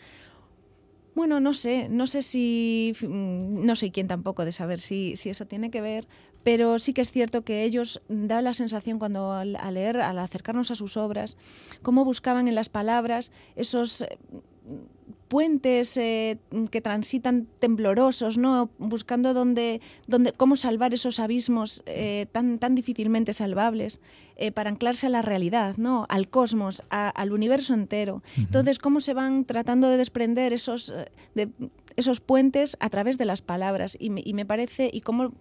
bueno, 1.16 1.40
no 1.40 1.54
sé, 1.54 1.90
no 1.90 2.08
sé 2.08 2.22
si, 2.24 2.94
mm, 3.02 3.66
no 3.66 3.76
soy 3.76 3.92
quien 3.92 4.08
tampoco 4.08 4.46
de 4.46 4.52
saber 4.52 4.80
si, 4.80 5.16
si 5.16 5.30
eso 5.30 5.46
tiene 5.46 5.70
que 5.70 5.82
ver, 5.82 6.08
pero 6.44 6.80
sí 6.80 6.94
que 6.94 7.02
es 7.02 7.12
cierto 7.12 7.44
que 7.44 7.64
ellos 7.64 8.02
da 8.08 8.42
la 8.42 8.54
sensación 8.54 8.98
cuando 8.98 9.32
al, 9.32 9.58
leer, 9.74 9.98
al 9.98 10.20
acercarnos 10.20 10.72
a 10.72 10.76
sus 10.76 10.98
obras, 10.98 11.38
cómo 11.82 12.06
buscaban 12.06 12.48
en 12.48 12.56
las 12.56 12.70
palabras 12.70 13.32
esos 13.56 14.02
eh, 14.02 14.18
puentes 15.32 15.96
eh, 15.96 16.40
que 16.72 16.82
transitan 16.82 17.48
temblorosos, 17.60 18.38
¿no? 18.38 18.70
buscando 18.78 19.34
dónde, 19.34 19.80
dónde, 20.06 20.34
cómo 20.34 20.58
salvar 20.58 20.94
esos 20.94 21.22
abismos 21.22 21.84
eh, 21.86 22.26
tan, 22.34 22.60
tan 22.60 22.76
difícilmente 22.76 23.32
salvables 23.32 24.02
eh, 24.36 24.52
para 24.52 24.70
anclarse 24.70 25.08
a 25.08 25.10
la 25.10 25.22
realidad, 25.22 25.78
¿no? 25.78 26.06
al 26.10 26.28
cosmos, 26.28 26.84
al 26.90 27.32
universo 27.32 27.74
entero. 27.74 28.22
Entonces, 28.36 28.78
cómo 28.78 29.00
se 29.00 29.14
van 29.14 29.46
tratando 29.46 29.88
de 29.88 29.96
desprender 29.96 30.52
esos, 30.52 30.94
de, 31.34 31.48
esos 31.96 32.20
puentes 32.20 32.76
a 32.82 32.90
través 32.90 33.18
de 33.18 33.24
las 33.24 33.42
palabras. 33.42 33.96
Y 33.98 34.10
me, 34.10 34.22
y 34.26 34.34
me 34.34 34.46
parece, 34.46 34.90
y 34.92 35.00
cómo 35.00 35.32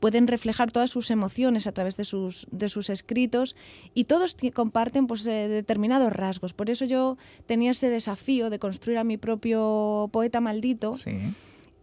pueden 0.00 0.26
reflejar 0.26 0.72
todas 0.72 0.90
sus 0.90 1.12
emociones 1.12 1.68
a 1.68 1.72
través 1.72 1.96
de 1.96 2.04
sus, 2.04 2.48
de 2.50 2.68
sus 2.68 2.90
escritos 2.90 3.54
y 3.94 4.04
todos 4.04 4.36
comparten 4.52 5.06
pues, 5.06 5.24
eh, 5.26 5.46
determinados 5.48 6.12
rasgos. 6.12 6.54
Por 6.54 6.70
eso 6.70 6.84
yo 6.84 7.16
tenía 7.46 7.70
ese 7.70 7.88
desafío 7.88 8.50
de 8.50 8.58
construir 8.58 8.98
a 8.98 9.04
mi 9.04 9.16
propio 9.16 10.10
poeta 10.12 10.40
maldito. 10.40 10.94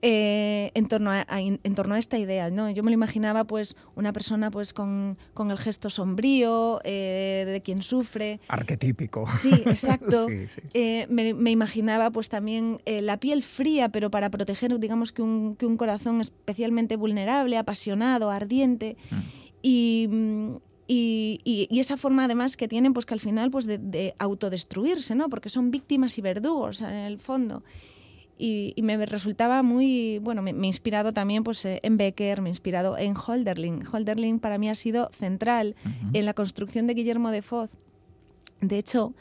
Eh, 0.02 0.72
en, 0.76 0.88
torno 0.88 1.12
a, 1.12 1.26
en 1.30 1.76
torno 1.76 1.96
a 1.96 2.00
esta 2.00 2.18
idea. 2.18 2.50
¿no? 2.50 2.70
Yo 2.70 2.84
me 2.84 2.92
lo 2.92 2.94
imaginaba 2.94 3.44
pues 3.44 3.76
una 3.96 4.14
persona 4.14 4.50
pues 4.50 4.74
con, 4.74 5.18
con 5.34 5.52
el 5.52 5.58
gesto 5.58 5.90
sombrío, 5.90 6.80
eh, 6.86 7.44
de 7.46 7.62
quien 7.62 7.82
sufre. 7.82 8.40
Arquetípico. 8.48 9.30
Sí, 9.30 9.52
exacto. 9.66 10.28
Eh, 10.74 11.06
me, 11.10 11.52
imaginaba 11.52 12.12
pues 12.12 12.30
también 12.30 12.80
la 12.86 13.20
piel 13.20 13.44
fría, 13.44 13.90
pero 13.90 14.10
para 14.10 14.30
proteger, 14.30 14.80
digamos, 14.80 15.12
que 15.12 15.22
un, 15.22 15.58
que 15.58 15.66
un 15.66 15.76
corazón 15.76 16.22
especialmente 16.22 16.96
vulnerable, 16.96 17.58
apasionado, 17.58 18.30
ardiente. 18.30 18.96
Mm. 19.12 19.16
Y, 19.62 20.10
y, 20.88 21.68
y, 21.70 21.80
esa 21.80 21.98
forma 21.98 22.24
además 22.24 22.56
que 22.56 22.70
tienen 22.70 22.94
pues 22.94 23.06
que 23.06 23.14
al 23.14 23.20
final 23.20 23.52
pues 23.52 23.66
de, 23.66 23.78
de 23.78 24.16
autodestruirse, 24.18 25.14
¿no? 25.14 25.28
Porque 25.28 25.50
son 25.50 25.72
víctimas 25.72 26.18
y 26.18 26.22
verdugos 26.22 26.82
en 26.82 26.94
el 26.94 27.20
fondo 27.20 27.64
y, 28.42 28.74
me 28.82 29.06
resultaba 29.06 29.62
muy, 29.64 30.20
bueno, 30.20 30.42
me, 30.42 30.52
he 30.52 30.66
inspirado 30.66 31.12
también 31.12 31.44
pues, 31.44 31.66
eh, 31.66 31.80
en 31.84 31.98
Becker, 31.98 32.42
me 32.42 32.50
he 32.50 32.52
inspirado 32.52 32.98
en 32.98 33.14
Holderlin. 33.16 33.84
Holderlin 33.86 34.40
para 34.40 34.58
mí 34.58 34.70
ha 34.70 34.76
sido 34.76 35.10
central 35.14 35.76
en 36.14 36.26
la 36.26 36.34
construcción 36.34 36.88
de 36.88 36.94
Guillermo 36.94 37.32
de 37.32 37.42
Foz. 37.42 37.70
De 38.62 38.78
hecho, 38.78 39.14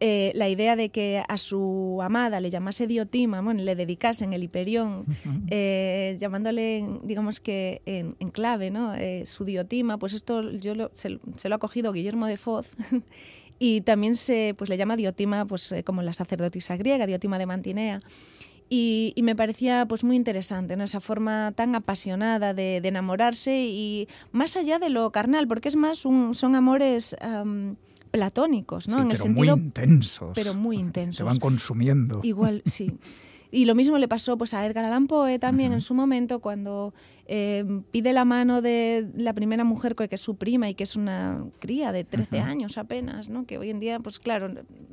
eh, 0.00 0.32
la 0.34 0.48
idea 0.48 0.74
de 0.74 0.88
que 0.88 1.22
a 1.28 1.38
su 1.38 2.00
amada 2.02 2.40
le 2.40 2.50
llamase 2.50 2.88
Diotima, 2.88 3.40
bueno, 3.42 3.62
le 3.62 3.76
dedicasen 3.76 4.32
el 4.32 4.42
Hiperión, 4.42 5.04
eh, 5.50 6.16
llamándole, 6.18 6.84
digamos 7.04 7.38
que 7.38 7.80
en, 7.86 8.14
clave, 8.30 8.72
¿no? 8.72 8.92
su 9.24 9.44
Diotima, 9.44 9.98
pues 9.98 10.14
esto 10.14 10.50
yo 10.50 10.90
se, 10.94 11.10
lo 11.10 11.54
ha 11.54 11.58
cogido 11.58 11.92
Guillermo 11.92 12.26
de 12.26 12.36
Foz. 12.36 12.70
y 13.60 13.82
también 13.82 14.16
se 14.16 14.52
pues, 14.58 14.68
le 14.68 14.76
llama 14.76 14.96
Diotima 14.96 15.44
pues, 15.44 15.72
como 15.84 16.02
la 16.02 16.12
sacerdotisa 16.12 16.76
griega, 16.76 17.06
Diotima 17.06 17.38
de 17.38 17.46
Mantinea. 17.46 18.00
Y, 18.70 19.14
me 19.22 19.36
parecía 19.36 19.86
pues 19.86 20.04
muy 20.04 20.16
interesante 20.16 20.76
¿no? 20.76 20.84
esa 20.84 21.00
forma 21.00 21.52
tan 21.52 21.74
apasionada 21.74 22.54
de, 22.54 22.76
enamorarse 22.78 23.66
y 23.66 24.08
más 24.32 24.56
allá 24.56 24.78
de 24.78 24.90
lo 24.90 25.10
carnal, 25.10 25.46
porque 25.46 25.68
es 25.68 25.76
más 25.76 26.04
un, 26.04 26.34
son 26.34 26.56
amores 26.56 27.16
platónicos, 28.10 28.88
¿no? 28.88 29.02
en 29.02 29.10
el 29.10 29.18
sentido 29.18 29.56
muy 29.56 29.64
intensos. 29.64 30.30
Pero 30.34 30.54
muy 30.54 30.76
intensos. 30.78 31.16
Se 31.16 31.24
van 31.24 31.38
consumiendo. 31.38 32.20
Igual, 32.22 32.62
sí. 32.64 32.92
Y 33.54 33.66
lo 33.66 33.76
mismo 33.76 33.98
le 33.98 34.08
pasó 34.08 34.36
pues, 34.36 34.52
a 34.52 34.66
Edgar 34.66 34.84
Allan 34.84 35.06
Poe 35.06 35.38
también 35.38 35.72
en 35.72 35.80
su 35.80 35.94
momento 35.94 36.40
cuando 36.40 36.92
eh, 37.26 37.64
pide 37.92 38.12
la 38.12 38.24
mano 38.24 38.60
de 38.60 39.08
la 39.16 39.32
primera 39.32 39.62
mujer 39.62 39.94
que 39.94 40.08
es 40.10 40.20
su 40.20 40.34
prima 40.34 40.68
y 40.68 40.74
que 40.74 40.82
es 40.82 40.96
una 40.96 41.44
cría 41.60 41.92
de 41.92 42.02
13 42.02 42.40
años 42.40 42.78
apenas, 42.78 43.28
¿no? 43.28 43.46
que 43.46 43.56
hoy 43.56 43.70
en 43.70 43.78
día, 43.78 44.00
pues 44.00 44.18
claro, 44.18 44.48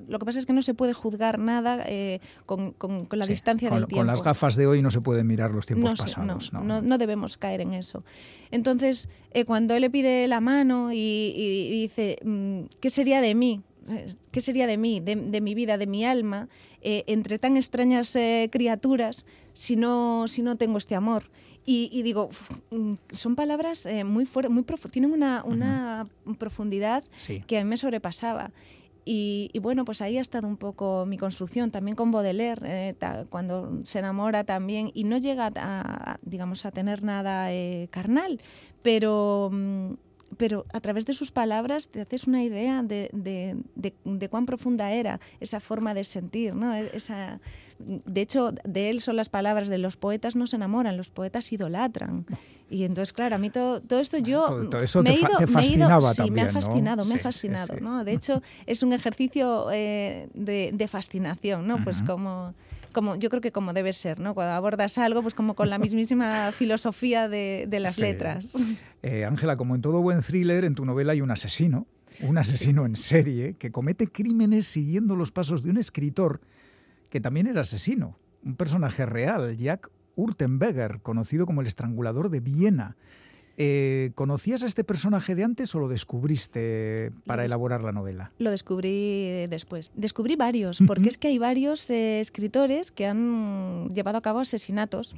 lo 0.07 0.19
que 0.19 0.25
pasa 0.25 0.37
es 0.37 0.45
que 0.45 0.53
no 0.53 0.61
se 0.61 0.75
puede 0.75 0.93
juzgar 0.93 1.39
nada 1.39 1.83
eh, 1.87 2.19
con, 2.45 2.71
con, 2.73 3.07
la 3.11 3.25
distancia 3.25 3.69
del 3.71 3.87
tiempo. 3.87 3.95
Con 3.95 4.07
las 4.07 4.21
gafas 4.21 4.55
de 4.55 4.67
hoy 4.67 4.83
no 4.83 4.91
se 4.91 5.01
pueden 5.01 5.25
mirar 5.25 5.51
los 5.51 5.65
tiempos 5.65 5.95
pasados. 5.95 6.53
No, 6.53 6.63
no, 6.63 6.81
no, 6.81 6.97
debemos 6.99 7.37
caer 7.37 7.61
en 7.61 7.73
eso. 7.73 8.03
Entonces, 8.51 9.09
eh, 9.31 9.43
cuando 9.43 9.73
él 9.73 9.81
le 9.81 9.89
pide 9.89 10.27
la 10.27 10.39
mano 10.39 10.91
y, 10.93 11.81
dice, 11.81 12.17
mm, 12.23 12.77
¿qué 12.79 12.89
sería 12.91 13.21
de 13.21 13.33
mí? 13.33 13.61
¿Qué 14.31 14.41
sería 14.41 14.67
de 14.67 14.77
mí, 14.77 14.99
de, 14.99 15.41
mi 15.41 15.55
vida, 15.55 15.77
de 15.77 15.87
mi 15.87 16.05
alma, 16.05 16.49
eh, 16.81 17.03
entre 17.07 17.39
tan 17.39 17.57
extrañas 17.57 18.15
eh, 18.15 18.49
criaturas 18.51 19.25
si 19.53 19.75
no, 19.75 20.27
si 20.27 20.41
no 20.43 20.55
tengo 20.55 20.77
este 20.77 20.95
amor? 20.95 21.23
Y, 21.63 22.01
digo, 22.01 22.29
mm, 22.71 22.93
son 23.13 23.35
palabras 23.35 23.85
eh, 23.85 24.03
muy 24.03 24.25
fuertes, 24.25 24.51
muy 24.51 24.65
tienen 24.91 25.13
una, 25.13 25.43
una 25.45 26.07
profundidad 26.37 27.03
que 27.47 27.57
a 27.57 27.63
mí 27.63 27.69
me 27.69 27.77
sobrepasaba. 27.77 28.51
Y, 29.05 29.51
bueno, 29.61 29.83
pues 29.83 30.01
ahí 30.01 30.17
ha 30.17 30.21
estado 30.21 30.47
un 30.47 30.57
poco 30.57 31.05
mi 31.07 31.17
construcción, 31.17 31.71
también 31.71 31.95
con 31.95 32.11
Baudelaire, 32.11 32.95
cuando 33.29 33.79
se 33.83 33.99
enamora 33.99 34.43
también 34.43 34.91
y 34.93 35.05
no 35.05 35.17
llega 35.17 35.49
a, 35.55 36.19
digamos, 36.21 36.65
a 36.65 36.71
tener 36.71 37.03
nada 37.03 37.49
carnal, 37.89 38.39
pero... 38.81 39.49
Mm, 39.51 39.93
pero 40.37 40.65
a 40.73 40.79
través 40.79 41.05
de 41.05 41.13
sus 41.13 41.31
palabras 41.31 41.87
te 41.87 42.01
haces 42.01 42.27
una 42.27 42.43
idea 42.43 42.83
de, 42.83 43.09
de, 43.13 44.29
cuán 44.29 44.45
profunda 44.45 44.91
era 44.91 45.19
esa 45.39 45.59
forma 45.59 45.93
de 45.93 46.03
sentir, 46.03 46.55
¿no? 46.55 46.73
E, 46.73 46.89
esa, 46.93 47.39
de 47.79 48.21
hecho, 48.21 48.51
de 48.63 48.89
él 48.89 49.01
son 49.01 49.15
las 49.15 49.29
palabras 49.29 49.67
de 49.67 49.77
los 49.77 49.97
poetas 49.97 50.35
no 50.35 50.47
se 50.47 50.55
enamoran, 50.55 50.97
los 50.97 51.11
poetas 51.11 51.51
idolatran. 51.51 52.25
Y 52.69 52.83
entonces, 52.83 53.11
claro, 53.11 53.35
a 53.35 53.39
mí 53.39 53.49
todo, 53.49 53.81
todo 53.81 53.99
esto 53.99 54.17
yo 54.17 54.45
todo, 54.69 54.81
eso 54.81 55.03
me, 55.03 55.17
te, 55.37 55.47
fascinaba 55.47 56.13
sí, 56.13 56.31
me 56.31 56.41
ha 56.41 56.49
fascinado, 56.49 57.05
me 57.05 57.15
ha 57.15 57.19
fascinado, 57.19 57.79
¿no? 57.81 58.03
De 58.03 58.13
hecho, 58.13 58.41
es 58.65 58.83
un 58.83 58.93
ejercicio 58.93 59.67
eh, 59.71 60.29
de, 60.33 60.87
fascinación, 60.87 61.67
¿no? 61.67 61.83
Pues 61.83 62.01
como 62.01 62.53
como 62.91 63.15
yo 63.15 63.29
creo 63.29 63.41
que 63.41 63.51
como 63.51 63.73
debe 63.73 63.93
ser, 63.93 64.19
¿no? 64.19 64.33
Cuando 64.33 64.53
abordas 64.53 64.97
algo, 64.97 65.21
pues 65.21 65.33
como 65.33 65.53
con 65.53 65.69
la 65.69 65.77
mismísima 65.77 66.51
filosofía 66.51 67.29
de, 67.29 67.67
las 67.79 67.97
letras. 67.99 68.53
Eh, 69.03 69.25
Ángela, 69.25 69.57
como 69.57 69.75
en 69.75 69.81
todo 69.81 70.01
buen 70.01 70.21
thriller, 70.21 70.63
en 70.63 70.75
tu 70.75 70.85
novela 70.85 71.13
hay 71.13 71.21
un 71.21 71.31
asesino, 71.31 71.87
un 72.21 72.37
asesino 72.37 72.85
en 72.85 72.95
serie 72.95 73.55
que 73.55 73.71
comete 73.71 74.07
crímenes 74.07 74.67
siguiendo 74.67 75.15
los 75.15 75.31
pasos 75.31 75.63
de 75.63 75.71
un 75.71 75.77
escritor 75.77 76.41
que 77.09 77.19
también 77.19 77.47
era 77.47 77.61
asesino, 77.61 78.17
un 78.43 78.55
personaje 78.55 79.05
real, 79.05 79.57
Jack 79.57 79.89
Urtenberger, 80.15 81.01
conocido 81.01 81.45
como 81.45 81.61
el 81.61 81.67
estrangulador 81.67 82.29
de 82.29 82.39
Viena. 82.39 82.95
Eh, 83.57 84.11
¿Conocías 84.15 84.63
a 84.63 84.65
este 84.65 84.83
personaje 84.83 85.35
de 85.35 85.43
antes 85.43 85.75
o 85.75 85.79
lo 85.79 85.89
descubriste 85.89 87.11
para 87.25 87.43
elaborar 87.43 87.83
la 87.83 87.91
novela? 87.91 88.31
Lo 88.39 88.49
descubrí 88.49 89.45
después. 89.47 89.91
Descubrí 89.93 90.35
varios, 90.35 90.81
porque 90.87 91.09
es 91.09 91.17
que 91.17 91.27
hay 91.27 91.37
varios 91.37 91.89
eh, 91.89 92.21
escritores 92.21 92.91
que 92.91 93.05
han 93.05 93.89
llevado 93.89 94.17
a 94.17 94.21
cabo 94.21 94.39
asesinatos 94.39 95.15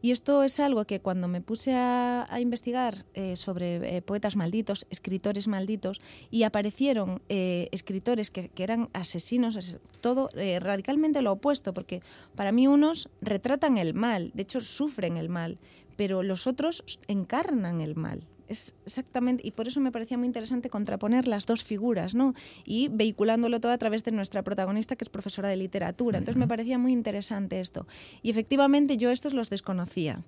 y 0.00 0.10
esto 0.10 0.42
es 0.42 0.58
algo 0.60 0.84
que 0.84 1.00
cuando 1.00 1.28
me 1.28 1.40
puse 1.40 1.74
a, 1.74 2.26
investigar 2.40 3.04
eh, 3.14 3.36
sobre 3.36 3.96
eh, 3.96 4.02
poetas 4.02 4.36
malditos, 4.36 4.86
escritores 4.90 5.48
malditos, 5.48 6.00
y 6.30 6.42
aparecieron 6.42 7.22
eh, 7.28 7.68
escritores 7.72 8.30
que, 8.30 8.50
eran 8.56 8.88
asesinos, 8.92 9.56
es 9.56 9.78
todo 10.00 10.28
radicalmente 10.60 11.22
lo 11.22 11.32
opuesto, 11.32 11.74
porque 11.74 12.02
para 12.34 12.52
mí 12.52 12.66
unos 12.66 13.08
retratan 13.20 13.78
el 13.78 13.94
mal, 13.94 14.30
de 14.34 14.42
hecho 14.42 14.60
sufren 14.60 15.16
el 15.16 15.28
mal, 15.28 15.58
pero 15.96 16.22
los 16.22 16.46
otros 16.46 16.82
encarnan 17.06 17.80
el 17.80 17.94
mal 17.96 18.26
es 18.52 18.74
exactamente, 18.86 19.46
y 19.46 19.50
por 19.50 19.68
eso 19.68 19.80
me 19.80 19.90
parecía 19.90 20.16
muy 20.16 20.26
interesante 20.26 20.70
contraponer 20.70 21.26
las 21.26 21.46
dos 21.46 21.64
figuras, 21.64 22.14
¿no? 22.14 22.34
Y 22.64 22.88
vehiculándolo 22.88 23.60
todo 23.60 23.72
a 23.72 23.78
través 23.78 24.04
de 24.04 24.12
nuestra 24.12 24.42
protagonista, 24.42 24.96
que 24.96 25.04
es 25.04 25.08
profesora 25.08 25.48
de 25.48 25.56
literatura. 25.56 26.18
Entonces 26.18 26.38
me 26.38 26.46
parecía 26.46 26.78
muy 26.78 26.92
interesante 26.92 27.60
esto. 27.60 27.86
Y 28.22 28.30
efectivamente 28.30 28.96
yo 28.96 29.10
estos 29.10 29.34
los 29.34 29.50
desconocía. 29.50 30.22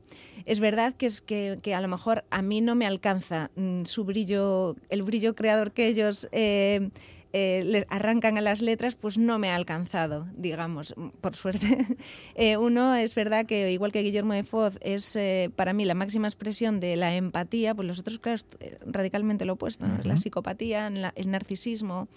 Es 0.45 0.61
verdad 0.61 0.95
que 0.95 1.07
es 1.07 1.21
que, 1.21 1.59
que 1.63 1.75
a 1.75 1.81
lo 1.81 1.89
mejor 1.89 2.25
a 2.31 2.43
mí 2.43 2.61
no 2.61 2.75
me 2.75 2.87
alcanza 2.87 3.51
mm, 3.57 3.85
su 3.85 4.05
brillo, 4.05 4.77
el 4.89 5.03
brillo 5.03 5.35
creador 5.35 5.73
que 5.73 5.87
ellos 5.87 6.29
eh, 6.33 6.91
eh, 7.37 7.65
le 7.65 7.85
arrancan 7.91 8.39
a 8.39 8.41
las 8.41 8.63
letras, 8.63 8.95
pues 8.95 9.19
no 9.19 9.41
me 9.41 9.51
ha 9.51 9.57
alcanzado, 9.57 10.29
digamos, 10.37 10.95
por 11.21 11.35
suerte. 11.35 11.67
Eh, 12.37 12.57
uno 12.57 12.95
es 12.95 13.15
verdad 13.15 13.47
que, 13.47 13.73
igual 13.73 13.91
que 13.93 14.03
Guillermo 14.03 14.35
de 14.35 14.45
Foz, 14.45 14.79
es 14.83 15.17
eh, 15.17 15.51
para 15.55 15.73
mí 15.73 15.85
la 15.85 15.95
máxima 15.95 16.29
expresión 16.29 16.81
de 16.81 16.97
la 16.97 17.15
empatía, 17.15 17.75
pues 17.75 17.87
los 17.87 17.99
otros, 17.99 18.19
claro, 18.19 18.41
radicalmente 18.87 19.45
lo 19.45 19.55
opuesto, 19.55 19.87
la 20.05 20.17
psicopatía, 20.17 20.89
el 21.15 21.31
narcisismo, 21.31 22.09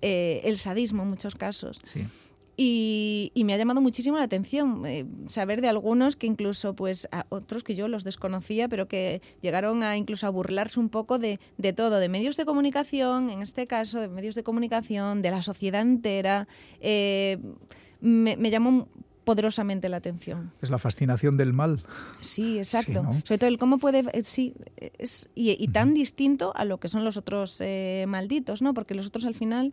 el 0.00 0.58
sadismo 0.58 1.02
en 1.02 1.08
muchos 1.10 1.34
casos. 1.34 1.80
Sí. 1.84 2.06
Y, 2.56 3.32
me 3.44 3.54
ha 3.54 3.56
llamado 3.56 3.80
muchísimo 3.80 4.18
la 4.18 4.24
atención 4.24 4.84
eh, 4.86 5.06
saber 5.28 5.62
de 5.62 5.68
algunos 5.68 6.16
que 6.16 6.26
incluso, 6.26 6.74
pues, 6.74 7.08
a 7.10 7.24
otros 7.30 7.64
que 7.64 7.74
yo 7.74 7.88
los 7.88 8.04
desconocía, 8.04 8.68
pero 8.68 8.88
que 8.88 9.22
llegaron 9.40 9.82
a 9.82 9.96
incluso 9.96 10.26
a 10.26 10.30
burlarse 10.30 10.78
un 10.78 10.90
poco 10.90 11.18
de, 11.18 11.40
de, 11.56 11.72
todo, 11.72 11.98
de 11.98 12.08
medios 12.08 12.36
de 12.36 12.44
comunicación, 12.44 13.30
en 13.30 13.42
este 13.42 13.66
caso, 13.66 14.00
de 14.00 14.08
medios 14.08 14.34
de 14.34 14.42
comunicación, 14.42 15.22
de 15.22 15.30
la 15.30 15.40
sociedad 15.40 15.80
entera. 15.80 16.46
Eh, 16.80 17.38
me, 18.00 18.36
llamó 18.50 18.86
poderosamente 19.24 19.88
la 19.88 19.96
atención. 19.96 20.52
Es 20.60 20.68
la 20.68 20.78
fascinación 20.78 21.38
del 21.38 21.54
mal. 21.54 21.80
Sí, 22.20 22.58
exacto. 22.58 23.02
Sobre 23.24 23.38
todo 23.38 23.48
el 23.48 23.56
cómo 23.56 23.78
puede, 23.78 24.04
eh, 24.12 24.24
sí, 24.24 24.54
es, 24.98 25.30
y, 25.34 25.66
tan 25.68 25.94
distinto 25.94 26.52
a 26.54 26.66
lo 26.66 26.78
que 26.78 26.88
son 26.88 27.04
los 27.04 27.16
otros 27.16 27.62
malditos, 28.06 28.60
¿no? 28.60 28.74
Porque 28.74 28.94
los 28.94 29.06
otros 29.06 29.24
al 29.24 29.34
final 29.34 29.72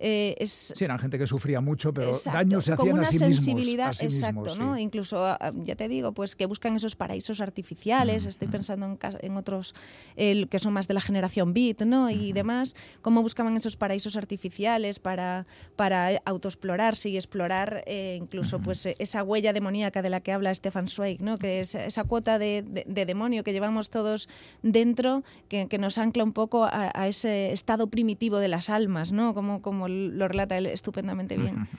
eh, 0.00 0.34
es, 0.38 0.72
sí, 0.76 0.84
eran 0.84 0.98
gente 0.98 1.18
que 1.18 1.26
sufría 1.26 1.60
mucho, 1.60 1.92
pero 1.92 2.12
daños 2.32 2.64
se 2.64 2.72
hacían 2.72 2.94
una 2.94 3.02
a 3.02 3.04
sí 3.06 3.18
sensibilidad, 3.18 3.88
mismos. 3.88 4.14
exacto, 4.14 4.56
¿no? 4.56 4.78
Incluso, 4.78 5.24
ah, 5.26 5.52
ya 5.54 5.74
te 5.76 5.88
digo, 5.88 6.12
pues 6.12 6.36
que 6.36 6.46
buscan 6.46 6.76
esos 6.76 6.96
paraísos 6.96 7.40
artificiales, 7.40 8.26
estoy 8.26 8.48
pensando 8.48 8.86
en, 8.86 8.98
en 9.20 9.36
otros 9.36 9.74
que 10.16 10.58
son 10.58 10.72
más 10.72 10.88
de 10.88 10.94
la 10.94 11.00
generación 11.00 11.52
beat, 11.52 11.82
¿no? 11.82 12.10
Y 12.10 12.32
demás, 12.32 12.76
cómo 13.02 13.22
buscaban 13.22 13.56
esos 13.56 13.76
paraísos 13.76 14.16
artificiales 14.16 14.98
para, 14.98 15.46
para 15.76 16.20
autoexplorarse 16.24 17.08
y 17.08 17.16
explorar 17.16 17.82
eh, 17.86 18.16
incluso 18.20 18.60
pues 18.60 18.86
esa 18.86 19.22
huella 19.22 19.52
demoníaca 19.52 20.02
de 20.02 20.10
la 20.10 20.20
que 20.20 20.32
habla 20.32 20.54
Stefan 20.54 20.88
Zweig, 20.88 21.22
¿no? 21.22 21.38
Que 21.38 21.60
es 21.60 21.74
esa 21.74 22.04
cuota 22.04 22.38
de, 22.38 22.62
demonio 22.86 23.44
que 23.44 23.52
llevamos 23.52 23.90
todos 23.90 24.28
dentro, 24.62 25.24
que, 25.48 25.66
nos 25.78 25.98
ancla 25.98 26.24
un 26.24 26.32
poco 26.32 26.64
a, 26.64 26.90
a, 26.92 27.06
ese 27.06 27.52
estado 27.52 27.86
primitivo 27.86 28.38
de 28.38 28.48
las 28.48 28.68
almas, 28.68 29.12
¿no? 29.12 29.32
Como, 29.32 29.62
como 29.62 29.87
lo 29.88 30.28
relata 30.28 30.56
él 30.56 30.66
estupendamente 30.66 31.36
bien. 31.36 31.66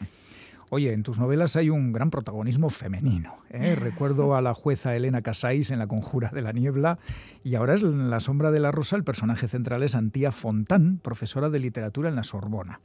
Oye, 0.72 0.94
en 0.94 1.02
tus 1.02 1.18
novelas 1.18 1.56
hay 1.56 1.72
un 1.72 1.92
gran 1.92 2.12
protagonismo 2.12 2.70
femenino. 2.70 3.36
¿eh? 3.50 3.76
Recuerdo 3.80 4.36
a 4.36 4.42
la 4.42 4.54
jueza 4.54 4.96
Elena 4.96 5.22
Casais 5.22 5.72
en 5.72 5.80
La 5.80 5.88
Conjura 5.88 6.30
de 6.32 6.44
la 6.44 6.52
Niebla 6.52 7.00
y 7.44 7.56
ahora 7.56 7.74
es 7.74 7.82
en 7.82 8.12
La 8.12 8.20
Sombra 8.20 8.52
de 8.52 8.60
la 8.60 8.72
Rosa 8.72 8.96
el 8.96 9.04
personaje 9.04 9.48
central 9.48 9.82
es 9.82 9.96
Antía 9.96 10.32
Fontán, 10.32 11.00
profesora 11.02 11.50
de 11.50 11.60
literatura 11.60 12.10
en 12.10 12.16
la 12.16 12.24
Sorbona. 12.24 12.82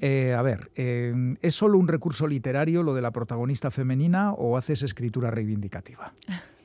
Eh, 0.00 0.34
a 0.36 0.42
ver, 0.42 0.72
eh, 0.74 1.36
¿es 1.42 1.54
solo 1.54 1.78
un 1.78 1.86
recurso 1.86 2.26
literario 2.26 2.82
lo 2.82 2.92
de 2.92 3.02
la 3.02 3.12
protagonista 3.12 3.70
femenina 3.70 4.32
o 4.32 4.56
haces 4.56 4.82
escritura 4.82 5.30
reivindicativa? 5.30 6.12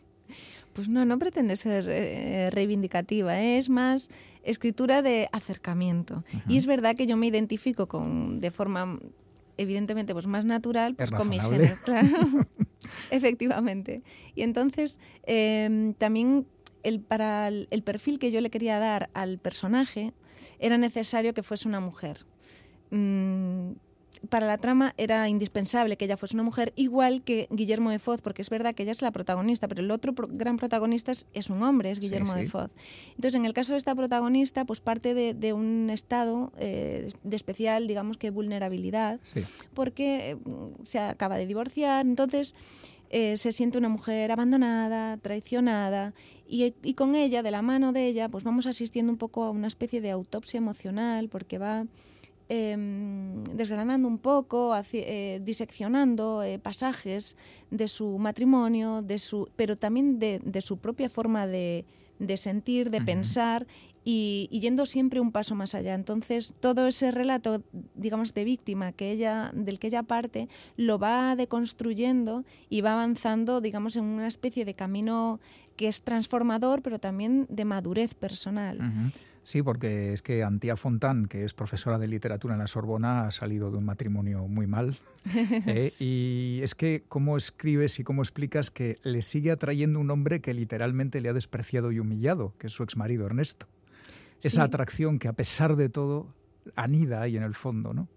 Pues 0.77 0.89
no, 0.89 1.05
no 1.05 1.17
pretende 1.17 1.57
ser 1.57 2.53
reivindicativa, 2.53 3.41
es 3.41 3.67
más 3.67 4.11
escritura 4.43 5.01
de 5.01 5.27
acercamiento. 5.31 6.23
Y 6.47 6.55
es 6.55 6.67
verdad 6.67 6.95
que 6.95 7.07
yo 7.07 7.17
me 7.17 7.25
identifico 7.25 7.87
con, 7.87 8.39
de 8.41 8.51
forma 8.51 8.99
evidentemente 9.57 10.13
pues 10.13 10.27
más 10.27 10.45
natural 10.45 10.93
pues 10.93 11.09
con 11.09 11.29
mi 11.29 11.39
género, 11.39 11.75
claro. 11.83 12.45
Efectivamente. 13.09 14.03
Y 14.35 14.43
entonces 14.43 14.99
em, 15.23 15.95
también 15.95 16.45
el, 16.83 16.99
para 16.99 17.47
el, 17.47 17.81
perfil 17.83 18.19
que 18.19 18.29
yo 18.29 18.39
le 18.39 18.51
quería 18.51 18.77
dar 18.77 19.09
al 19.15 19.39
personaje 19.39 20.13
era 20.59 20.77
necesario 20.77 21.33
que 21.33 21.41
fuese 21.41 21.67
una 21.67 21.79
mujer. 21.79 22.27
Mm, 22.91 23.71
para 24.29 24.47
la 24.47 24.57
trama 24.57 24.93
era 24.97 25.27
indispensable 25.29 25.97
que 25.97 26.05
ella 26.05 26.17
fuese 26.17 26.35
una 26.35 26.43
mujer, 26.43 26.73
igual 26.75 27.21
que 27.23 27.47
Guillermo 27.51 27.91
de 27.91 27.99
Foz, 27.99 28.21
porque 28.21 28.41
es 28.41 28.49
verdad 28.49 28.75
que 28.75 28.83
ella 28.83 28.91
es 28.91 29.01
la 29.01 29.11
protagonista, 29.11 29.67
pero 29.67 29.81
el 29.81 29.91
otro 29.91 30.13
gran 30.15 30.57
protagonista 30.57 31.11
es, 31.11 31.49
un 31.49 31.63
hombre, 31.63 31.91
es 31.91 31.99
Guillermo 31.99 32.33
de 32.33 32.47
Foz. 32.47 32.71
Entonces, 33.09 33.35
en 33.35 33.45
el 33.45 33.53
caso 33.53 33.73
de 33.73 33.77
esta 33.77 33.95
protagonista, 33.95 34.65
pues 34.65 34.79
parte 34.79 35.13
de, 35.13 35.53
un 35.53 35.89
estado 35.89 36.51
eh, 36.57 37.09
de 37.23 37.35
especial, 37.35 37.87
digamos 37.87 38.17
que 38.17 38.29
vulnerabilidad, 38.29 39.19
porque 39.73 40.31
eh, 40.31 40.37
se 40.83 40.99
acaba 40.99 41.37
de 41.37 41.45
divorciar, 41.45 42.05
entonces 42.05 42.55
eh, 43.09 43.37
se 43.37 43.51
siente 43.51 43.77
una 43.77 43.89
mujer 43.89 44.31
abandonada, 44.31 45.17
traicionada, 45.17 46.13
y, 46.49 46.73
y, 46.81 46.93
con 46.93 47.15
ella, 47.15 47.43
de 47.43 47.51
la 47.51 47.61
mano 47.61 47.91
de 47.91 48.07
ella, 48.07 48.29
pues 48.29 48.45
vamos 48.45 48.67
asistiendo 48.67 49.11
un 49.11 49.17
poco 49.17 49.43
a 49.43 49.51
una 49.51 49.67
especie 49.67 49.99
de 49.99 50.11
autopsia 50.11 50.59
emocional, 50.59 51.27
porque 51.27 51.57
va 51.57 51.85
Em, 52.49 53.43
desgranando 53.43 54.07
un 54.07 54.19
poco, 54.19 54.73
eh, 54.93 55.41
diseccionando 55.43 56.43
eh, 56.43 56.59
pasajes 56.59 57.35
de 57.71 57.89
su 57.89 58.17
matrimonio, 58.19 59.01
de 59.01 59.19
su, 59.19 59.49
pero 59.57 59.75
también 59.75 60.17
de, 60.17 60.61
su 60.61 60.77
propia 60.77 61.09
forma 61.09 61.45
de, 61.45 61.83
sentir, 62.37 62.89
de 62.89 63.01
pensar 63.01 63.67
y, 64.05 64.47
yendo 64.49 64.85
siempre 64.85 65.19
un 65.19 65.33
paso 65.33 65.55
más 65.55 65.75
allá. 65.75 65.93
Entonces, 65.93 66.53
todo 66.61 66.87
ese 66.87 67.11
relato, 67.11 67.61
digamos, 67.95 68.33
de 68.33 68.45
víctima 68.45 68.93
que 68.93 69.11
ella, 69.11 69.51
del 69.53 69.77
que 69.77 69.87
ella 69.87 70.03
parte, 70.03 70.47
lo 70.77 70.99
va 70.99 71.35
deconstruyendo 71.35 72.45
y 72.69 72.79
va 72.79 72.93
avanzando, 72.93 73.59
digamos, 73.59 73.97
en 73.97 74.05
una 74.05 74.27
especie 74.27 74.63
de 74.63 74.73
camino 74.73 75.41
que 75.75 75.89
es 75.89 76.01
transformador, 76.01 76.81
pero 76.81 76.97
también 76.97 77.45
de 77.49 77.65
madurez 77.65 78.13
personal. 78.13 78.79
Sí, 79.47 79.63
porque 79.63 80.11
es 80.11 80.21
que 80.23 80.43
Antía 80.43 80.75
Fontán, 80.75 81.25
que 81.25 81.45
es 81.45 81.53
profesora 81.53 81.97
de 81.97 82.05
literatura 82.05 82.55
en 82.55 82.59
la 82.59 82.67
Sorbona, 82.67 83.27
ha 83.27 83.31
salido 83.31 83.71
de 83.71 83.77
un 83.77 83.85
matrimonio 83.85 84.45
muy 84.45 84.67
mal. 84.67 84.97
¿eh? 85.65 85.89
Y 86.01 86.59
es 86.63 86.75
que, 86.75 87.05
¿cómo 87.07 87.37
escribes 87.37 87.97
y 87.97 88.03
cómo 88.03 88.21
explicas 88.21 88.71
que 88.71 88.97
le 89.03 89.21
sigue 89.21 89.51
atrayendo 89.51 90.01
un 90.01 90.11
hombre 90.11 90.41
que 90.41 90.53
literalmente 90.53 91.21
le 91.21 91.29
ha 91.29 91.33
despreciado 91.33 91.93
y 91.93 91.99
humillado, 91.99 92.55
que 92.57 92.67
es 92.67 92.73
su 92.73 92.83
exmarido 92.83 93.25
Ernesto? 93.25 93.67
Esa 94.41 94.63
atracción 94.63 95.17
que, 95.17 95.29
a 95.29 95.33
pesar 95.33 95.77
de 95.77 95.87
todo, 95.87 96.27
anida 96.75 97.21
ahí 97.21 97.37
en 97.37 97.43
el 97.43 97.55
fondo, 97.55 97.93
¿no? 97.93 98.09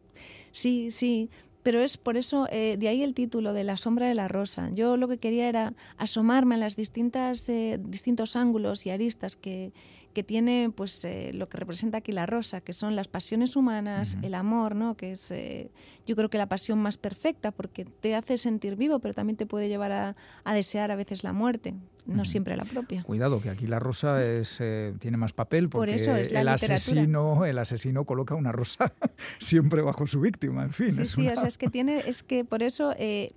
Sí, 0.51 0.91
sí 0.91 1.31
pero 1.63 1.81
es 1.81 1.99
por 1.99 2.17
eso, 2.17 2.49
eh, 2.51 2.77
de 2.79 2.89
ahí 2.89 3.03
el 3.03 3.15
título 3.15 3.53
de 3.53 3.65
La 3.65 3.77
sombra 3.77 4.09
de 4.09 4.15
la 4.15 4.29
rosa. 4.29 4.71
Yo 4.73 4.97
lo 4.97 5.09
que 5.09 5.19
quería 5.19 5.49
era 5.49 5.75
asomarme 5.99 6.55
a 6.55 6.59
las 6.59 6.75
distintas, 6.75 7.49
eh, 7.49 7.79
distintos 7.83 8.35
ángulos 8.35 8.87
y 8.87 8.91
aristas 8.91 9.37
que, 9.37 9.73
que 10.13 10.25
tiene 10.25 10.73
pues 10.75 11.05
eh, 11.05 11.31
lo 11.33 11.49
que 11.49 11.57
representa 11.57 11.99
aquí 11.99 12.13
la 12.13 12.27
rosa, 12.27 12.61
que 12.61 12.73
son 12.73 12.97
las 12.97 13.07
pasiones 13.07 13.55
humanas, 13.55 14.17
el 14.23 14.35
amor, 14.35 14.75
¿no? 14.75 14.97
que 14.97 15.13
es 15.13 15.31
eh, 15.31 15.71
yo 16.07 16.17
creo 16.17 16.29
que 16.29 16.39
la 16.39 16.49
pasión 16.49 16.79
más 16.81 16.97
perfecta 16.97 17.53
porque 17.53 17.85
te 17.85 18.17
hace 18.17 18.37
sentir 18.37 18.77
vivo, 18.77 18.99
pero 18.99 19.15
también 19.15 19.37
te 19.37 19.47
puede 19.47 19.69
llevar 19.69 19.93
a, 19.93 20.17
desear 20.53 20.91
a 20.91 20.97
veces 20.97 21.23
la 21.23 21.33
muerte, 21.33 21.75
no 22.07 22.25
siempre 22.25 22.57
la 22.57 22.65
propia. 22.65 23.05
Cuidado, 23.05 23.41
que 23.41 23.51
aquí 23.51 23.67
la 23.67 23.79
rosa 23.79 24.25
es, 24.25 24.59
eh, 24.61 24.95
tiene 24.99 25.17
más 25.17 25.33
papel 25.33 25.69
porque 25.69 25.95
el 25.95 26.49
asesino 26.49 27.45
el 27.45 27.59
asesino 27.59 28.05
coloca 28.05 28.35
una 28.35 28.51
rosa 28.51 28.93
siempre 29.39 29.81
bajo 29.81 30.09
su 30.09 30.21
víctima, 30.21 30.65
en 30.65 30.73
fin. 30.73 30.93
Sí, 30.93 31.07
sí, 31.07 31.29
o 31.29 31.37
sea, 31.37 31.47
es 31.47 31.57
que 31.57 31.69
tiene, 31.69 31.99
es 32.07 32.25
que 32.25 32.45
por 32.45 32.65
eso, 32.65 32.95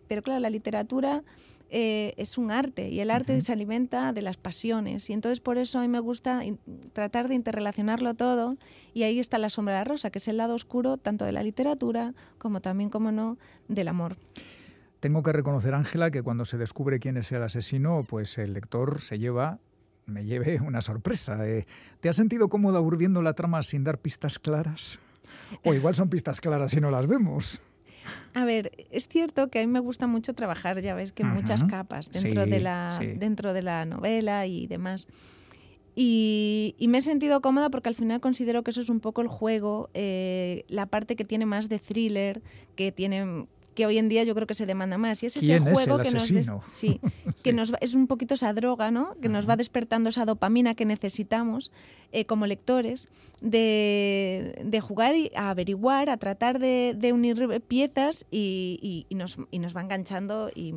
pero 0.07 0.23
claro, 0.23 0.39
la 0.39 0.49
literatura 0.49 1.23
eh, 1.69 2.13
es 2.17 2.37
un 2.37 2.51
arte 2.51 2.89
y 2.89 2.99
el 2.99 3.09
arte 3.09 3.39
se 3.41 3.51
alimenta 3.51 4.13
de 4.13 4.21
las 4.21 4.37
pasiones 4.37 5.09
y 5.09 5.13
entonces 5.13 5.39
por 5.39 5.57
eso 5.57 5.79
a 5.79 5.81
mí 5.81 5.87
me 5.87 5.99
gusta 5.99 6.41
tratar 6.93 7.27
de 7.27 7.35
interrelacionarlo 7.35 8.13
todo 8.13 8.57
y 8.93 9.03
ahí 9.03 9.19
está 9.19 9.37
la 9.37 9.49
sombra 9.49 9.73
de 9.73 9.79
la 9.79 9.83
rosa, 9.85 10.11
que 10.11 10.19
es 10.19 10.27
el 10.27 10.37
lado 10.37 10.53
oscuro 10.53 10.97
tanto 10.97 11.25
de 11.25 11.31
la 11.31 11.43
literatura 11.43 12.13
como 12.37 12.61
también, 12.61 12.89
como 12.89 13.11
no, 13.11 13.37
del 13.67 13.87
amor. 13.87 14.17
Tengo 14.99 15.23
que 15.23 15.33
reconocer, 15.33 15.73
Ángela, 15.73 16.11
que 16.11 16.21
cuando 16.21 16.45
se 16.45 16.57
descubre 16.57 16.99
quién 16.99 17.17
es 17.17 17.31
el 17.31 17.43
asesino, 17.43 18.05
pues 18.07 18.37
el 18.37 18.53
lector 18.53 19.01
se 19.01 19.19
lleva 19.19 19.59
me 20.05 20.25
lleve 20.25 20.59
una 20.61 20.81
sorpresa. 20.81 21.47
Eh, 21.47 21.65
¿Te 21.99 22.09
has 22.09 22.15
sentido 22.15 22.49
cómoda 22.49 22.79
urdiendo 22.81 23.21
la 23.21 23.33
trama 23.33 23.63
sin 23.63 23.83
dar 23.83 23.99
pistas 23.99 24.39
claras? 24.39 24.99
O 25.63 25.73
igual 25.73 25.95
son 25.95 26.09
pistas 26.09 26.41
claras 26.41 26.73
y 26.73 26.81
no 26.81 26.91
las 26.91 27.07
vemos. 27.07 27.61
A 28.33 28.45
ver, 28.45 28.71
es 28.91 29.07
cierto 29.07 29.49
que 29.49 29.59
a 29.59 29.61
mí 29.61 29.67
me 29.67 29.79
gusta 29.79 30.07
mucho 30.07 30.33
trabajar, 30.33 30.81
ya 30.81 30.95
ves 30.95 31.11
que 31.11 31.23
muchas 31.23 31.63
capas 31.63 32.11
dentro, 32.11 32.45
de 32.45 32.59
la, 32.59 32.97
dentro 33.17 33.53
de 33.53 33.61
la 33.61 33.85
novela 33.85 34.45
y 34.47 34.67
demás. 34.67 35.07
Y, 35.95 36.75
me 36.87 36.97
he 36.97 37.01
sentido 37.01 37.41
cómoda 37.41 37.69
porque 37.69 37.89
al 37.89 37.95
final 37.95 38.19
considero 38.19 38.63
que 38.63 38.71
eso 38.71 38.81
es 38.81 38.89
un 38.89 38.99
poco 38.99 39.21
el 39.21 39.27
juego, 39.27 39.89
eh, 39.93 40.63
la 40.67 40.87
parte 40.87 41.15
que 41.15 41.23
tiene 41.23 41.45
más 41.45 41.69
de 41.69 41.79
thriller, 41.79 42.41
que 42.75 42.91
tiene 42.91 43.45
que 43.73 43.85
hoy 43.85 43.97
en 43.97 44.09
día 44.09 44.23
yo 44.23 44.35
creo 44.35 44.47
que 44.47 44.53
se 44.53 44.65
demanda 44.65 44.97
más. 44.97 45.23
Y 45.23 45.27
es 45.27 45.37
ese 45.37 45.59
juego 45.59 45.99
que 45.99 46.11
nos, 46.11 46.23
sí, 46.67 46.99
que 47.43 47.53
nos 47.53 47.73
es 47.81 47.93
un 47.93 48.07
poquito 48.07 48.33
esa 48.33 48.53
droga, 48.53 48.91
¿no? 48.91 49.11
Que 49.21 49.29
nos 49.29 49.47
va 49.47 49.55
despertando 49.55 50.09
esa 50.09 50.25
dopamina 50.25 50.75
que 50.75 50.85
necesitamos 50.85 51.71
eh, 52.15 52.25
como 52.25 52.45
lectores 52.45 53.09
de, 53.41 54.61
de, 54.63 54.81
jugar 54.81 55.15
y 55.15 55.31
a 55.35 55.49
averiguar, 55.49 56.11
a 56.11 56.17
tratar 56.17 56.59
de, 56.59 57.11
unir 57.11 57.61
piezas 57.67 58.27
y, 58.29 59.07
y, 59.09 59.15
nos, 59.15 59.37
y, 59.49 59.57
nos, 59.57 59.75
va 59.75 59.81
enganchando 59.81 60.51
y, 60.53 60.75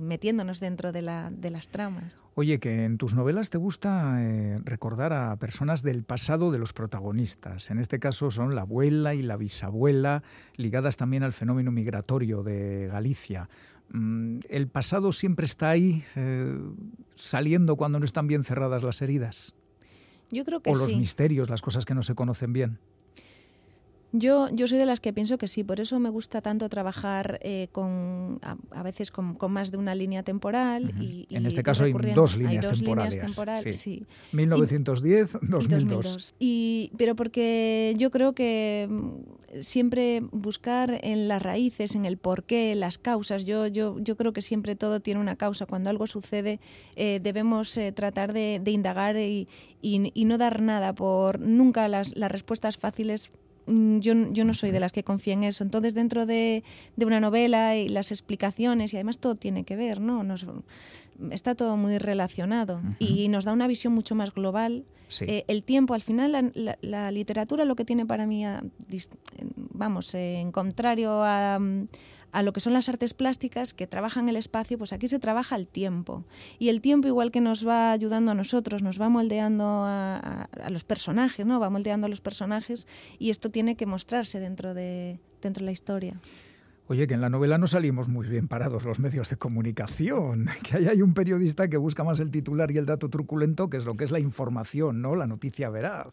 metiéndonos 0.00 0.58
dentro 0.58 0.90
de, 0.90 1.02
la, 1.02 1.30
de, 1.30 1.50
las 1.50 1.68
tramas. 1.68 2.16
Oye, 2.34 2.58
que 2.60 2.86
en 2.86 2.96
tus 2.96 3.14
novelas 3.14 3.50
te 3.50 3.58
gusta 3.58 4.16
eh, 4.20 4.58
recordar 4.64 5.12
a 5.12 5.36
personas 5.36 5.82
del 5.82 6.02
pasado 6.02 6.50
de 6.50 6.58
los 6.58 6.72
protagonistas. 6.72 7.70
En 7.70 7.78
este 7.78 7.98
caso 7.98 8.30
son 8.30 8.54
la 8.54 8.62
abuela 8.62 9.14
y 9.14 9.22
la 9.22 9.36
bisabuela, 9.36 10.22
ligadas 10.56 10.96
también 10.96 11.22
al 11.24 11.34
fenómeno 11.34 11.70
migratorio 11.70 12.29
de 12.38 12.88
Galicia. 12.88 13.48
Mm, 13.92 14.38
¿El 14.48 14.68
pasado 14.68 15.12
siempre 15.12 15.46
está 15.46 15.70
ahí, 15.70 16.04
eh, 16.16 16.58
saliendo 17.16 17.76
cuando 17.76 17.98
no 17.98 18.04
están 18.04 18.26
bien 18.26 18.44
cerradas 18.44 18.82
las 18.82 19.02
heridas? 19.02 19.54
Yo 20.30 20.44
creo 20.44 20.60
que 20.60 20.70
o 20.70 20.74
los 20.74 20.94
misterios, 20.94 21.50
las 21.50 21.60
cosas 21.60 21.84
que 21.84 21.94
no 21.94 22.02
se 22.02 22.14
conocen 22.14 22.52
bien. 22.52 22.78
Yo, 24.12 24.48
yo 24.50 24.66
soy 24.66 24.78
de 24.78 24.86
las 24.86 24.98
que 24.98 25.12
pienso 25.12 25.38
que 25.38 25.46
sí, 25.46 25.62
por 25.62 25.80
eso 25.80 26.00
me 26.00 26.10
gusta 26.10 26.40
tanto 26.40 26.68
trabajar 26.68 27.38
eh, 27.42 27.68
con 27.70 28.40
a, 28.42 28.82
veces 28.82 29.12
con, 29.12 29.36
más 29.48 29.70
de 29.70 29.76
una 29.76 29.94
línea 29.94 30.24
temporal. 30.24 30.92
y, 31.00 31.26
en 31.30 31.46
este 31.46 31.62
caso 31.62 31.84
hay 31.84 31.92
dos 31.92 32.36
líneas 32.36 32.66
temporales. 32.68 33.76
sí. 33.76 34.04
1910, 34.32 35.38
2002. 35.42 36.34
Y, 36.40 36.90
pero 36.96 37.14
porque 37.14 37.94
yo 37.98 38.10
creo 38.10 38.34
que 38.34 38.88
siempre 39.60 40.22
buscar 40.30 41.00
en 41.02 41.28
las 41.28 41.42
raíces, 41.42 41.94
en 41.94 42.06
el 42.06 42.16
porqué, 42.16 42.74
las 42.74 42.98
causas, 42.98 43.44
yo, 43.44 43.66
yo, 43.66 43.98
yo 43.98 44.16
creo 44.16 44.32
que 44.32 44.42
siempre 44.42 44.76
todo 44.76 45.00
tiene 45.00 45.20
una 45.20 45.36
causa. 45.36 45.66
Cuando 45.66 45.90
algo 45.90 46.06
sucede 46.06 46.60
eh, 46.96 47.20
debemos 47.22 47.76
eh, 47.76 47.92
tratar 47.92 48.32
de, 48.32 48.62
indagar 48.66 49.16
y, 49.16 49.48
y, 49.82 50.24
no 50.24 50.38
dar 50.38 50.62
nada 50.62 50.94
por 50.94 51.40
nunca 51.40 51.88
las, 51.88 52.16
las 52.16 52.30
respuestas 52.30 52.76
fáciles 52.76 53.30
Mm, 53.70 54.00
yo, 54.00 54.14
yo, 54.32 54.44
no 54.44 54.54
soy 54.54 54.72
de 54.72 54.80
las 54.80 54.92
que 54.92 55.04
confía 55.04 55.34
en 55.34 55.44
eso. 55.44 55.62
Entonces, 55.64 55.94
dentro 55.94 56.26
de, 56.26 56.64
de, 56.96 57.06
una 57.06 57.20
novela 57.20 57.76
y 57.76 57.88
las 57.88 58.10
explicaciones, 58.10 58.92
y 58.92 58.96
además 58.96 59.18
todo 59.18 59.34
tiene 59.34 59.64
que 59.64 59.76
ver, 59.76 60.00
¿no? 60.00 60.24
Nos, 60.24 60.46
está 61.30 61.54
todo 61.54 61.76
muy 61.76 61.98
relacionado 61.98 62.80
y 62.98 63.28
nos 63.28 63.44
da 63.44 63.52
una 63.52 63.66
visión 63.66 63.92
mucho 63.92 64.14
más 64.14 64.32
global. 64.34 64.84
Eh, 65.22 65.44
el 65.48 65.64
tiempo, 65.64 65.94
al 65.94 66.02
final, 66.02 66.52
la, 66.80 67.10
literatura 67.10 67.64
lo 67.64 67.74
que 67.74 67.84
tiene 67.84 68.06
para 68.06 68.26
mí, 68.26 68.44
vamos, 69.72 70.14
en 70.14 70.52
contrario 70.52 71.22
a, 71.24 71.58
a 72.32 72.42
lo 72.42 72.52
que 72.52 72.60
son 72.60 72.72
las 72.72 72.88
artes 72.88 73.14
plásticas 73.14 73.74
que 73.74 73.86
trabajan 73.86 74.28
el 74.28 74.36
espacio, 74.36 74.78
pues 74.78 74.92
aquí 74.92 75.08
se 75.08 75.18
trabaja 75.18 75.56
el 75.56 75.66
tiempo. 75.66 76.24
Y 76.58 76.68
el 76.68 76.80
tiempo, 76.80 77.08
igual 77.08 77.30
que 77.30 77.40
nos 77.40 77.66
va 77.66 77.92
ayudando 77.92 78.30
a 78.30 78.34
nosotros, 78.34 78.82
nos 78.82 79.00
va 79.00 79.08
moldeando 79.08 79.64
a, 79.64 80.48
los 80.68 80.84
personajes, 80.84 81.46
¿no? 81.46 81.60
Va 81.60 81.70
moldeando 81.70 82.06
a 82.06 82.10
los 82.10 82.20
personajes 82.20 82.86
y 83.18 83.30
esto 83.30 83.50
tiene 83.50 83.76
que 83.76 83.86
mostrarse 83.86 84.40
dentro 84.40 84.74
de, 84.74 85.18
dentro 85.42 85.60
de 85.62 85.66
la 85.66 85.72
historia. 85.72 86.20
Oye, 86.90 87.06
que 87.06 87.14
en 87.14 87.20
la 87.20 87.30
novela 87.30 87.56
no 87.56 87.68
salimos 87.68 88.08
muy 88.08 88.26
bien 88.26 88.48
parados 88.48 88.84
los 88.84 88.98
medios 88.98 89.30
de 89.30 89.36
comunicación, 89.36 90.46
que 90.68 90.76
ahí 90.76 90.88
hay 90.88 91.02
un 91.02 91.14
periodista 91.14 91.68
que 91.68 91.76
busca 91.76 92.02
más 92.02 92.18
el 92.18 92.32
titular 92.32 92.72
y 92.72 92.78
el 92.78 92.86
dato 92.86 93.08
truculento, 93.08 93.70
que 93.70 93.76
es 93.76 93.84
lo 93.84 93.94
que 93.94 94.02
es 94.02 94.10
la 94.10 94.18
información, 94.18 95.00
¿no? 95.00 95.14
La 95.14 95.28
noticia 95.28 95.70
veraz. 95.70 96.08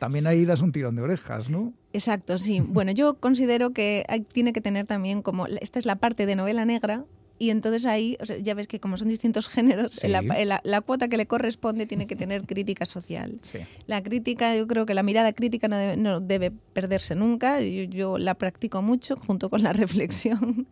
También 0.00 0.26
ahí 0.26 0.44
das 0.44 0.60
un 0.60 0.72
tirón 0.72 0.96
de 0.96 1.02
orejas, 1.02 1.48
¿no? 1.48 1.72
Exacto, 1.92 2.36
sí. 2.38 2.58
Bueno, 2.58 2.90
yo 2.90 3.14
considero 3.14 3.70
que 3.70 4.04
tiene 4.32 4.52
que 4.52 4.60
tener 4.60 4.86
también 4.86 5.22
como, 5.22 5.46
esta 5.46 5.78
es 5.78 5.86
la 5.86 5.94
parte 5.94 6.26
de 6.26 6.34
novela 6.34 6.64
negra, 6.64 7.04
y 7.42 7.50
entonces 7.50 7.86
ahí, 7.86 8.16
ya 8.40 8.54
ves 8.54 8.68
que 8.68 8.78
como 8.78 8.96
son 8.96 9.08
distintos 9.08 9.48
géneros, 9.56 10.00
la, 10.04 10.80
cuota 10.80 11.08
que 11.08 11.16
le 11.16 11.26
corresponde 11.26 11.86
tiene 11.86 12.06
que 12.06 12.14
tener 12.14 12.44
crítica 12.46 12.86
social. 12.86 13.40
La 13.88 14.00
crítica, 14.00 14.54
yo 14.54 14.68
creo 14.68 14.86
que 14.86 14.94
la 14.94 15.02
mirada 15.02 15.32
crítica 15.32 15.66
no 15.66 16.20
debe, 16.20 16.52
perderse 16.72 17.16
nunca, 17.16 17.60
yo, 17.60 18.16
la 18.16 18.34
practico 18.34 18.80
mucho 18.80 19.16
junto 19.16 19.50
con 19.50 19.64
la 19.64 19.72
reflexión. 19.82 20.68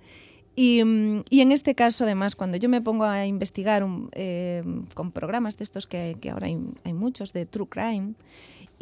Y, 0.56 0.80
en 0.80 1.52
este 1.52 1.74
caso, 1.74 2.04
además, 2.04 2.36
cuando 2.36 2.56
yo 2.56 2.68
me 2.68 2.80
pongo 2.80 3.04
a 3.04 3.26
investigar 3.26 3.86
eh, 4.12 4.62
con 4.94 5.12
programas 5.12 5.56
de 5.56 5.64
estos 5.64 5.86
que, 5.86 6.16
que 6.20 6.30
ahora 6.30 6.48
hay, 6.48 6.58
hay, 6.84 6.92
muchos, 6.92 7.32
de 7.32 7.46
True 7.46 7.68
Crime, 7.68 8.14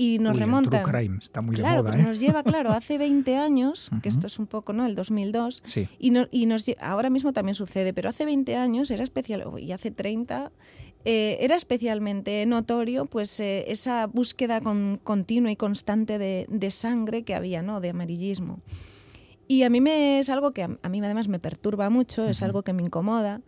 y 0.01 0.21
nos 0.21 0.39
remonta 0.39 0.85
crime 0.85 1.19
está 1.21 1.43
muy 1.43 1.57
claro, 1.57 1.83
de 1.83 1.91
moda, 1.91 2.01
¿eh? 2.01 2.07
nos 2.07 2.21
lleva, 2.21 2.45
claro, 2.45 2.71
hace 2.71 2.99
20 2.99 3.37
años, 3.37 3.91
que 4.01 4.09
esto 4.09 4.29
es 4.29 4.39
un 4.39 4.47
poco, 4.47 4.73
¿no? 4.73 4.87
El 4.87 4.95
2002. 4.95 5.63
Y, 5.99 6.13
y 6.31 6.47
nos, 6.47 6.71
ahora 6.81 7.11
mismo 7.11 7.33
también 7.33 7.57
sucede, 7.57 7.93
pero 7.93 8.09
hace 8.09 8.25
20 8.25 8.55
años 8.55 8.93
era 8.93 9.03
especial, 9.03 9.45
y 9.59 9.73
hace 9.73 9.91
30, 9.91 10.53
eh, 11.05 11.39
era 11.41 11.57
especialmente 11.57 12.47
notorio 12.47 13.07
pues 13.07 13.41
eh, 13.41 13.65
esa 13.73 14.07
búsqueda 14.07 14.61
con, 14.61 15.01
continua 15.03 15.51
y 15.51 15.57
constante 15.57 16.19
de, 16.19 16.47
de, 16.49 16.71
sangre 16.71 17.25
que 17.25 17.35
había, 17.35 17.63
¿no? 17.63 17.81
De 17.81 17.91
amarillismo. 17.91 18.61
Y 19.49 19.63
a 19.63 19.71
mí 19.71 19.81
me, 19.81 20.19
es 20.19 20.29
algo 20.29 20.53
que 20.53 20.63
a, 20.63 20.89
mí 20.89 21.01
además 21.01 21.27
me 21.27 21.39
perturba 21.39 21.89
mucho, 21.89 22.29
es 22.29 22.43
algo 22.43 22.63
que 22.63 22.75
me 22.75 22.83
incomoda. 22.83 23.41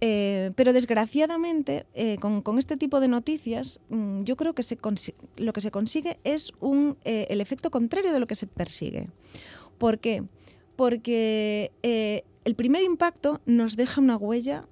Eh, 0.00 0.52
pero 0.54 0.72
desgraciadamente, 0.72 1.86
eh, 1.94 2.18
con, 2.18 2.58
este 2.58 2.76
tipo 2.76 3.00
de 3.00 3.08
noticias, 3.08 3.80
mm, 3.88 4.22
yo 4.22 4.36
creo 4.36 4.54
que 4.54 4.62
se 4.62 4.78
lo 5.38 5.52
que 5.52 5.60
se 5.60 5.70
consigue 5.70 6.20
es 6.22 6.52
un, 6.60 6.98
eh, 7.04 7.26
el 7.30 7.40
efecto 7.40 7.70
contrario 7.70 8.12
de 8.12 8.20
lo 8.20 8.26
que 8.26 8.34
se 8.34 8.46
persigue. 8.46 9.08
¿Por 9.78 9.98
qué? 9.98 10.22
Porque 10.76 11.72
el 12.44 12.54
primer 12.54 12.82
impacto 12.82 13.40
nos 13.46 13.74
deja 13.74 14.00
una 14.00 14.16
huella 14.16 14.66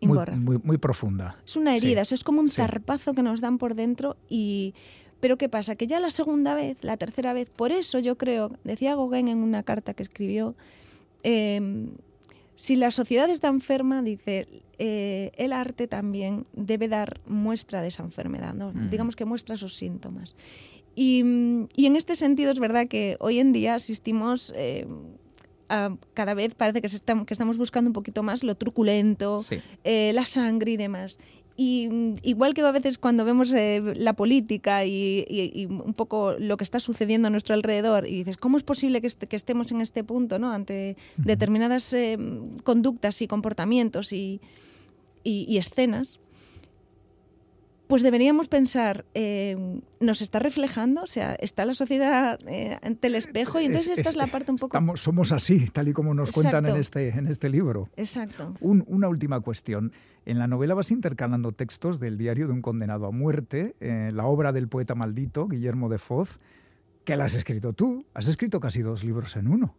muy, 0.00 0.58
muy, 0.62 0.78
profunda. 0.78 1.36
Es 1.46 1.56
una 1.56 1.74
herida, 1.76 2.02
es 2.02 2.24
como 2.24 2.40
un 2.40 2.48
zarpazo 2.48 3.14
que 3.14 3.22
nos 3.22 3.40
dan 3.40 3.58
por 3.58 3.76
dentro 3.76 4.16
y... 4.28 4.74
Pero 5.20 5.36
¿qué 5.36 5.48
pasa? 5.48 5.76
Que 5.76 5.86
ya 5.86 6.00
la 6.00 6.10
segunda 6.10 6.54
vez, 6.54 6.78
la 6.82 6.96
tercera 6.96 7.32
vez, 7.32 7.50
por 7.50 7.72
eso 7.72 7.98
yo 7.98 8.16
creo, 8.16 8.52
decía 8.64 8.94
Gauguin 8.94 9.28
en 9.28 9.38
una 9.38 9.62
carta 9.62 9.94
que 9.94 10.02
escribió, 10.02 10.54
em, 11.22 11.90
si 12.54 12.76
la 12.76 12.90
sociedad 12.90 13.28
está 13.30 13.48
enferma, 13.48 14.02
dice, 14.02 14.48
eh, 14.78 15.30
el 15.36 15.52
arte 15.52 15.86
también 15.86 16.44
debe 16.52 16.88
dar 16.88 17.20
muestra 17.26 17.82
de 17.82 17.88
esa 17.88 18.02
enfermedad, 18.02 18.54
¿no? 18.54 18.72
digamos 18.72 19.16
que 19.16 19.24
muestra 19.24 19.54
esos 19.54 19.76
síntomas. 19.76 20.34
Y, 20.94 21.20
en 21.20 21.94
este 21.94 22.16
sentido 22.16 22.50
es 22.50 22.58
verdad 22.58 22.88
que 22.88 23.16
hoy 23.20 23.38
en 23.38 23.52
día 23.52 23.74
asistimos... 23.76 24.52
Eh, 24.56 24.86
a, 25.70 25.94
cada 26.14 26.32
vez 26.32 26.54
parece 26.54 26.80
que, 26.80 26.88
que, 26.88 27.34
estamos 27.34 27.58
buscando 27.58 27.90
un 27.90 27.92
poquito 27.92 28.22
más 28.22 28.42
lo 28.42 28.54
truculento, 28.54 29.44
eh, 29.84 30.12
la 30.14 30.24
sangre 30.24 30.72
y 30.72 30.76
demás. 30.78 31.18
Y 31.60 31.90
igual 32.22 32.54
que 32.54 32.60
a 32.60 32.70
veces 32.70 32.98
cuando 32.98 33.24
vemos 33.24 33.52
eh, 33.52 33.82
la 33.96 34.12
política 34.12 34.84
y, 34.84 35.66
un 35.68 35.92
poco 35.92 36.36
lo 36.38 36.56
que 36.56 36.62
está 36.62 36.78
sucediendo 36.78 37.26
a 37.26 37.30
nuestro 37.32 37.52
alrededor 37.56 38.06
y 38.06 38.18
dices, 38.18 38.36
¿cómo 38.36 38.58
es 38.58 38.62
posible 38.62 39.00
que, 39.00 39.08
estemos 39.08 39.72
en 39.72 39.80
este 39.80 40.04
punto 40.04 40.38
¿no? 40.38 40.52
ante 40.52 40.96
determinadas 41.16 41.92
eh, 41.94 42.16
conductas 42.62 43.22
y 43.22 43.26
comportamientos 43.26 44.12
y, 44.12 44.40
escenas? 45.24 46.20
Pues 47.88 48.02
deberíamos 48.02 48.48
pensar, 48.48 49.06
eh, 49.14 49.80
¿nos 49.98 50.20
está 50.20 50.38
reflejando? 50.38 51.00
O 51.00 51.06
sea, 51.06 51.34
¿está 51.36 51.64
la 51.64 51.72
sociedad 51.72 52.38
eh, 52.46 52.78
ante 52.82 53.06
el 53.06 53.14
espejo? 53.14 53.58
Y 53.60 53.64
entonces 53.64 53.98
esta 53.98 54.10
es, 54.10 54.16
la 54.16 54.26
parte 54.26 54.50
un 54.50 54.58
poco... 54.58 54.96
somos 54.96 55.32
así, 55.32 55.68
tal 55.70 55.88
y 55.88 55.94
como 55.94 56.12
nos 56.12 56.30
cuentan 56.30 56.66
en 56.66 56.76
este, 56.76 57.08
en 57.08 57.26
este 57.26 57.48
libro. 57.48 57.88
Exacto. 57.96 58.54
una 58.60 59.08
última 59.08 59.40
cuestión. 59.40 59.92
En 60.26 60.38
la 60.38 60.46
novela 60.46 60.74
vas 60.74 60.90
intercalando 60.90 61.52
textos 61.52 61.98
del 61.98 62.18
diario 62.18 62.46
de 62.46 62.52
un 62.52 62.60
condenado 62.60 63.06
a 63.06 63.10
muerte, 63.10 63.74
eh, 63.80 64.10
la 64.12 64.26
obra 64.26 64.52
del 64.52 64.68
poeta 64.68 64.94
maldito, 64.94 65.48
Guillermo 65.48 65.88
de 65.88 65.96
Foz, 65.96 66.40
que 67.04 67.16
la 67.16 67.24
has 67.24 67.34
escrito 67.34 67.72
tú. 67.72 68.04
Has 68.12 68.28
escrito 68.28 68.60
casi 68.60 68.82
dos 68.82 69.02
libros 69.02 69.34
en 69.36 69.48
uno. 69.48 69.74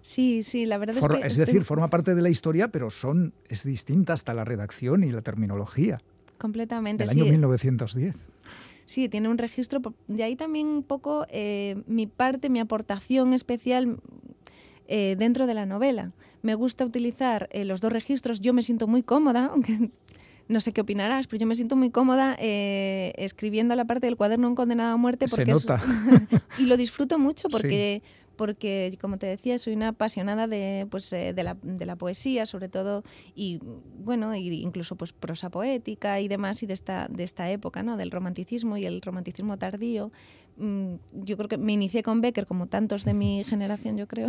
Sí, 0.00 0.42
sí, 0.42 0.64
la 0.64 0.78
verdad 0.78 0.96
es 0.96 1.06
que... 1.06 1.26
Es 1.26 1.36
decir, 1.36 1.62
forma 1.62 1.88
parte 1.88 2.14
de 2.14 2.22
la 2.22 2.30
historia, 2.30 2.68
pero 2.68 2.88
son, 2.88 3.34
es 3.50 3.64
distinta 3.64 4.14
hasta 4.14 4.32
la 4.32 4.44
redacción 4.44 5.04
y 5.04 5.10
la 5.10 5.20
terminología. 5.20 5.98
Completamente, 6.42 7.04
del 7.04 7.10
año 7.10 7.24
1910. 7.24 8.16
Sí, 8.86 9.08
tiene 9.08 9.28
un 9.28 9.38
registro. 9.38 9.80
De 10.08 10.24
ahí 10.24 10.34
también 10.34 10.66
un 10.66 10.82
poco 10.82 11.24
eh, 11.30 11.84
mi 11.86 12.08
parte, 12.08 12.50
mi 12.50 12.58
aportación 12.58 13.32
especial 13.32 14.00
eh, 14.88 15.14
dentro 15.16 15.46
de 15.46 15.54
la 15.54 15.66
novela. 15.66 16.10
Me 16.42 16.56
gusta 16.56 16.84
utilizar 16.84 17.48
eh, 17.52 17.64
los 17.64 17.80
dos 17.80 17.92
registros. 17.92 18.40
Yo 18.40 18.52
me 18.54 18.62
siento 18.62 18.88
muy 18.88 19.04
cómoda, 19.04 19.46
aunque 19.52 19.90
no 20.48 20.60
sé 20.60 20.72
qué 20.72 20.80
opinarás, 20.80 21.28
pero 21.28 21.42
yo 21.42 21.46
me 21.46 21.54
siento 21.54 21.76
muy 21.76 21.90
cómoda 21.90 22.34
escribiendo 22.40 23.76
la 23.76 23.84
parte 23.84 24.08
del 24.08 24.16
cuaderno 24.16 24.48
un 24.48 24.56
condenado 24.56 24.94
a 24.94 24.96
muerte 24.96 25.26
porque 25.30 25.54
Se 25.54 25.68
nota. 25.68 25.80
y 26.58 26.64
lo 26.64 26.76
disfruto 26.76 27.20
mucho 27.20 27.48
porque 27.50 28.02
porque, 28.42 28.98
como 29.00 29.18
te 29.18 29.26
decía, 29.28 29.56
soy 29.56 29.74
una 29.74 29.90
apasionada 29.90 30.48
de, 30.48 30.88
pues, 30.90 31.12
eh, 31.12 31.32
de, 31.32 31.44
la, 31.44 31.56
de 31.62 31.86
la 31.86 31.94
poesía, 31.94 32.44
sobre 32.44 32.68
todo, 32.68 33.04
y 33.36 33.60
bueno, 33.62 34.34
incluso 34.34 34.96
pues 34.96 35.12
prosa 35.12 35.48
poética 35.48 36.18
y 36.18 36.26
demás, 36.26 36.60
y 36.64 36.66
de 36.66 36.74
esta, 36.74 37.06
de 37.06 37.22
esta 37.22 37.48
época, 37.52 37.84
¿no? 37.84 37.96
Del 37.96 38.10
romanticismo 38.10 38.76
y 38.78 38.84
el 38.84 39.00
romanticismo 39.00 39.58
tardío. 39.58 40.10
Mm, 40.56 40.94
yo 41.12 41.36
creo 41.36 41.48
que 41.48 41.56
me 41.56 41.72
inicié 41.72 42.02
con 42.02 42.20
Becker, 42.20 42.48
como 42.48 42.66
tantos 42.66 43.04
de 43.04 43.14
mi 43.14 43.44
generación, 43.44 43.96
yo 43.96 44.08
creo. 44.08 44.26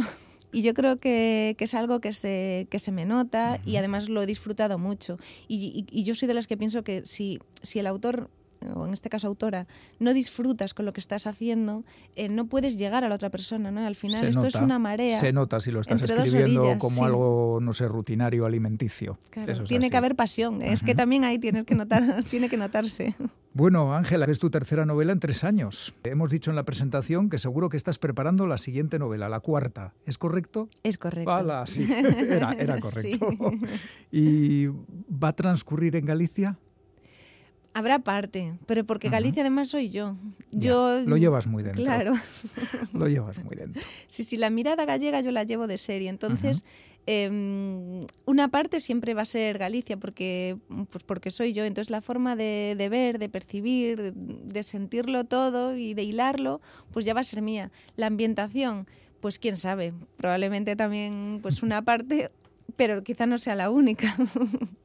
Y 0.51 0.61
yo 0.61 0.75
creo 0.75 0.99
que, 0.99 1.55
que, 1.57 1.63
es 1.63 1.73
algo 1.73 1.99
que 1.99 2.13
se, 2.13 2.67
que 2.69 2.77
se 2.77 2.91
me 2.91 3.05
nota 3.05 3.59
y 3.65 3.77
además 3.77 4.09
lo 4.09 4.21
he 4.21 4.27
disfrutado 4.27 4.77
mucho. 4.77 5.17
Y, 5.47 5.87
y, 5.89 5.99
y, 6.01 6.03
yo 6.03 6.13
soy 6.13 6.27
de 6.27 6.35
las 6.35 6.45
que 6.45 6.55
pienso 6.55 6.83
que 6.83 7.03
si, 7.07 7.39
si 7.63 7.79
el 7.79 7.87
autor 7.87 8.29
o 8.75 8.87
en 8.87 8.93
este 8.93 9.09
caso 9.09 9.27
autora, 9.27 9.67
no 9.99 10.13
disfrutas 10.13 10.73
con 10.73 10.85
lo 10.85 10.93
que 10.93 10.99
estás 10.99 11.27
haciendo, 11.27 11.83
eh, 12.15 12.29
no 12.29 12.47
puedes 12.47 12.77
llegar 12.77 13.03
a 13.03 13.09
la 13.09 13.15
otra 13.15 13.29
persona, 13.29 13.71
¿no? 13.71 13.85
Al 13.85 13.95
final 13.95 14.25
esto 14.25 14.45
es 14.45 14.55
una 14.55 14.79
marea. 14.79 15.17
Se 15.17 15.31
nota 15.31 15.59
si 15.59 15.71
lo 15.71 15.81
estás 15.81 16.01
escribiendo 16.03 16.77
como 16.79 17.05
algo, 17.05 17.59
no 17.61 17.73
sé, 17.73 17.87
rutinario, 17.87 18.45
alimenticio. 18.45 19.17
tiene 19.67 19.89
que 19.89 19.97
haber 19.97 20.15
pasión, 20.15 20.61
es 20.61 20.83
que 20.83 20.95
también 20.95 21.23
ahí 21.23 21.39
tienes 21.39 21.65
que 21.65 21.75
notar, 21.75 22.23
tiene 22.29 22.49
que 22.49 22.57
notarse. 22.57 23.15
Bueno, 23.55 23.93
Ángela, 23.95 24.25
es 24.25 24.39
tu 24.39 24.49
tercera 24.49 24.83
novela 24.83 25.13
en 25.13 25.19
tres 25.19 25.43
años. 25.43 25.93
Hemos 26.03 26.31
dicho 26.31 26.49
en 26.49 26.55
la 26.55 26.63
presentación 26.63 27.29
que 27.29 27.37
seguro 27.37 27.69
que 27.69 27.77
estás 27.77 27.99
preparando 27.99 28.47
la 28.47 28.57
siguiente 28.57 28.97
novela, 28.97 29.29
la 29.29 29.41
cuarta. 29.41 29.93
¿Es 30.07 30.17
correcto? 30.17 30.69
Es 30.81 30.97
correcto. 30.97 31.31
Hala, 31.31 31.67
sí, 31.67 31.87
era, 32.29 32.79
correcto. 32.79 33.29
¿Y 34.11 34.67
va 34.67 35.27
a 35.27 35.35
transcurrir 35.35 35.95
en 35.95 36.05
Galicia? 36.05 36.57
Habrá 37.75 37.99
parte, 37.99 38.53
pero 38.67 38.83
porque 38.83 39.09
Galicia 39.09 39.41
además 39.41 39.69
soy 39.69 39.89
yo. 39.89 40.15
yo 40.51 40.99
lo 41.01 41.17
llevas 41.17 41.47
muy 41.47 41.63
dentro. 41.63 41.83
Claro. 41.83 42.13
lo 42.93 43.07
llevas 43.07 43.43
muy 43.43 43.55
dentro. 43.55 43.81
Sí, 44.07 44.23
sí, 44.23 44.37
la 44.37 44.51
mirada 44.51 44.85
gallega 44.85 45.21
yo 45.21 45.31
la 45.31 45.43
llevo 45.43 45.65
de 45.65 45.77
serie. 45.77 46.09
Entonces, 46.09 46.65
em, 47.07 48.05
una 48.25 48.49
parte 48.49 48.79
siempre 48.79 49.15
va 49.15 49.23
a 49.23 49.25
ser 49.25 49.57
Galicia, 49.57 49.97
porque, 49.97 50.57
pues 50.91 51.03
porque 51.03 51.31
soy 51.31 51.53
yo. 51.53 51.65
Entonces, 51.65 51.89
la 51.89 52.01
forma 52.01 52.35
de, 52.35 52.75
de 52.77 52.89
ver, 52.89 53.17
de 53.17 53.27
percibir, 53.27 54.13
de 54.13 54.63
sentirlo 54.63 55.23
todo 55.23 55.75
y 55.75 55.95
de 55.95 56.03
hilarlo, 56.03 56.61
pues 56.91 57.05
ya 57.05 57.15
va 57.15 57.21
a 57.21 57.23
ser 57.23 57.41
mía. 57.41 57.71
La 57.95 58.05
ambientación, 58.05 58.85
pues 59.19 59.39
quién 59.39 59.57
sabe, 59.57 59.93
probablemente 60.17 60.75
también 60.75 61.39
pues 61.41 61.63
una 61.63 61.81
parte 61.81 62.29
pero 62.75 63.03
quizá 63.03 63.25
no 63.25 63.37
sea 63.37 63.55
la 63.55 63.69
única. 63.69 64.15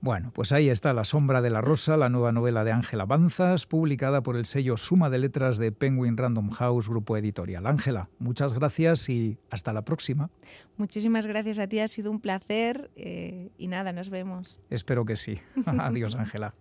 Bueno, 0.01 0.31
pues 0.33 0.53
ahí 0.53 0.71
está 0.71 0.93
La 0.93 1.05
sombra 1.05 1.43
de 1.43 1.51
la 1.51 1.61
rosa, 1.61 1.97
la 1.97 2.09
nueva 2.09 2.31
novela 2.33 2.65
de 2.65 2.71
Ángela 2.71 3.05
Banzas, 3.05 3.67
publicada 3.67 4.23
por 4.23 4.37
el 4.37 4.47
sello 4.47 4.77
Suma 4.77 5.11
de 5.11 5.19
Letras 5.19 5.59
de 5.59 5.73
Penguin 5.73 6.17
Random 6.17 6.51
House, 6.51 6.89
grupo 6.89 7.17
editorial. 7.17 7.67
Ángela, 7.67 8.09
muchas 8.19 8.55
gracias 8.55 9.09
y 9.09 9.39
hasta 9.51 9.73
la 9.73 9.83
próxima. 9.83 10.31
Muchísimas 10.77 11.27
gracias 11.27 11.59
a 11.59 11.67
ti, 11.67 11.81
ha 11.81 11.89
sido 11.89 12.11
un 12.13 12.21
placer 12.21 12.91
eh, 12.95 13.51
y 13.59 13.67
nada, 13.67 13.93
nos 13.93 14.09
vemos. 14.09 14.61
Espero 14.71 15.05
que 15.05 15.17
sí. 15.17 15.41
Adiós, 15.67 16.15
Ángela. 16.15 16.55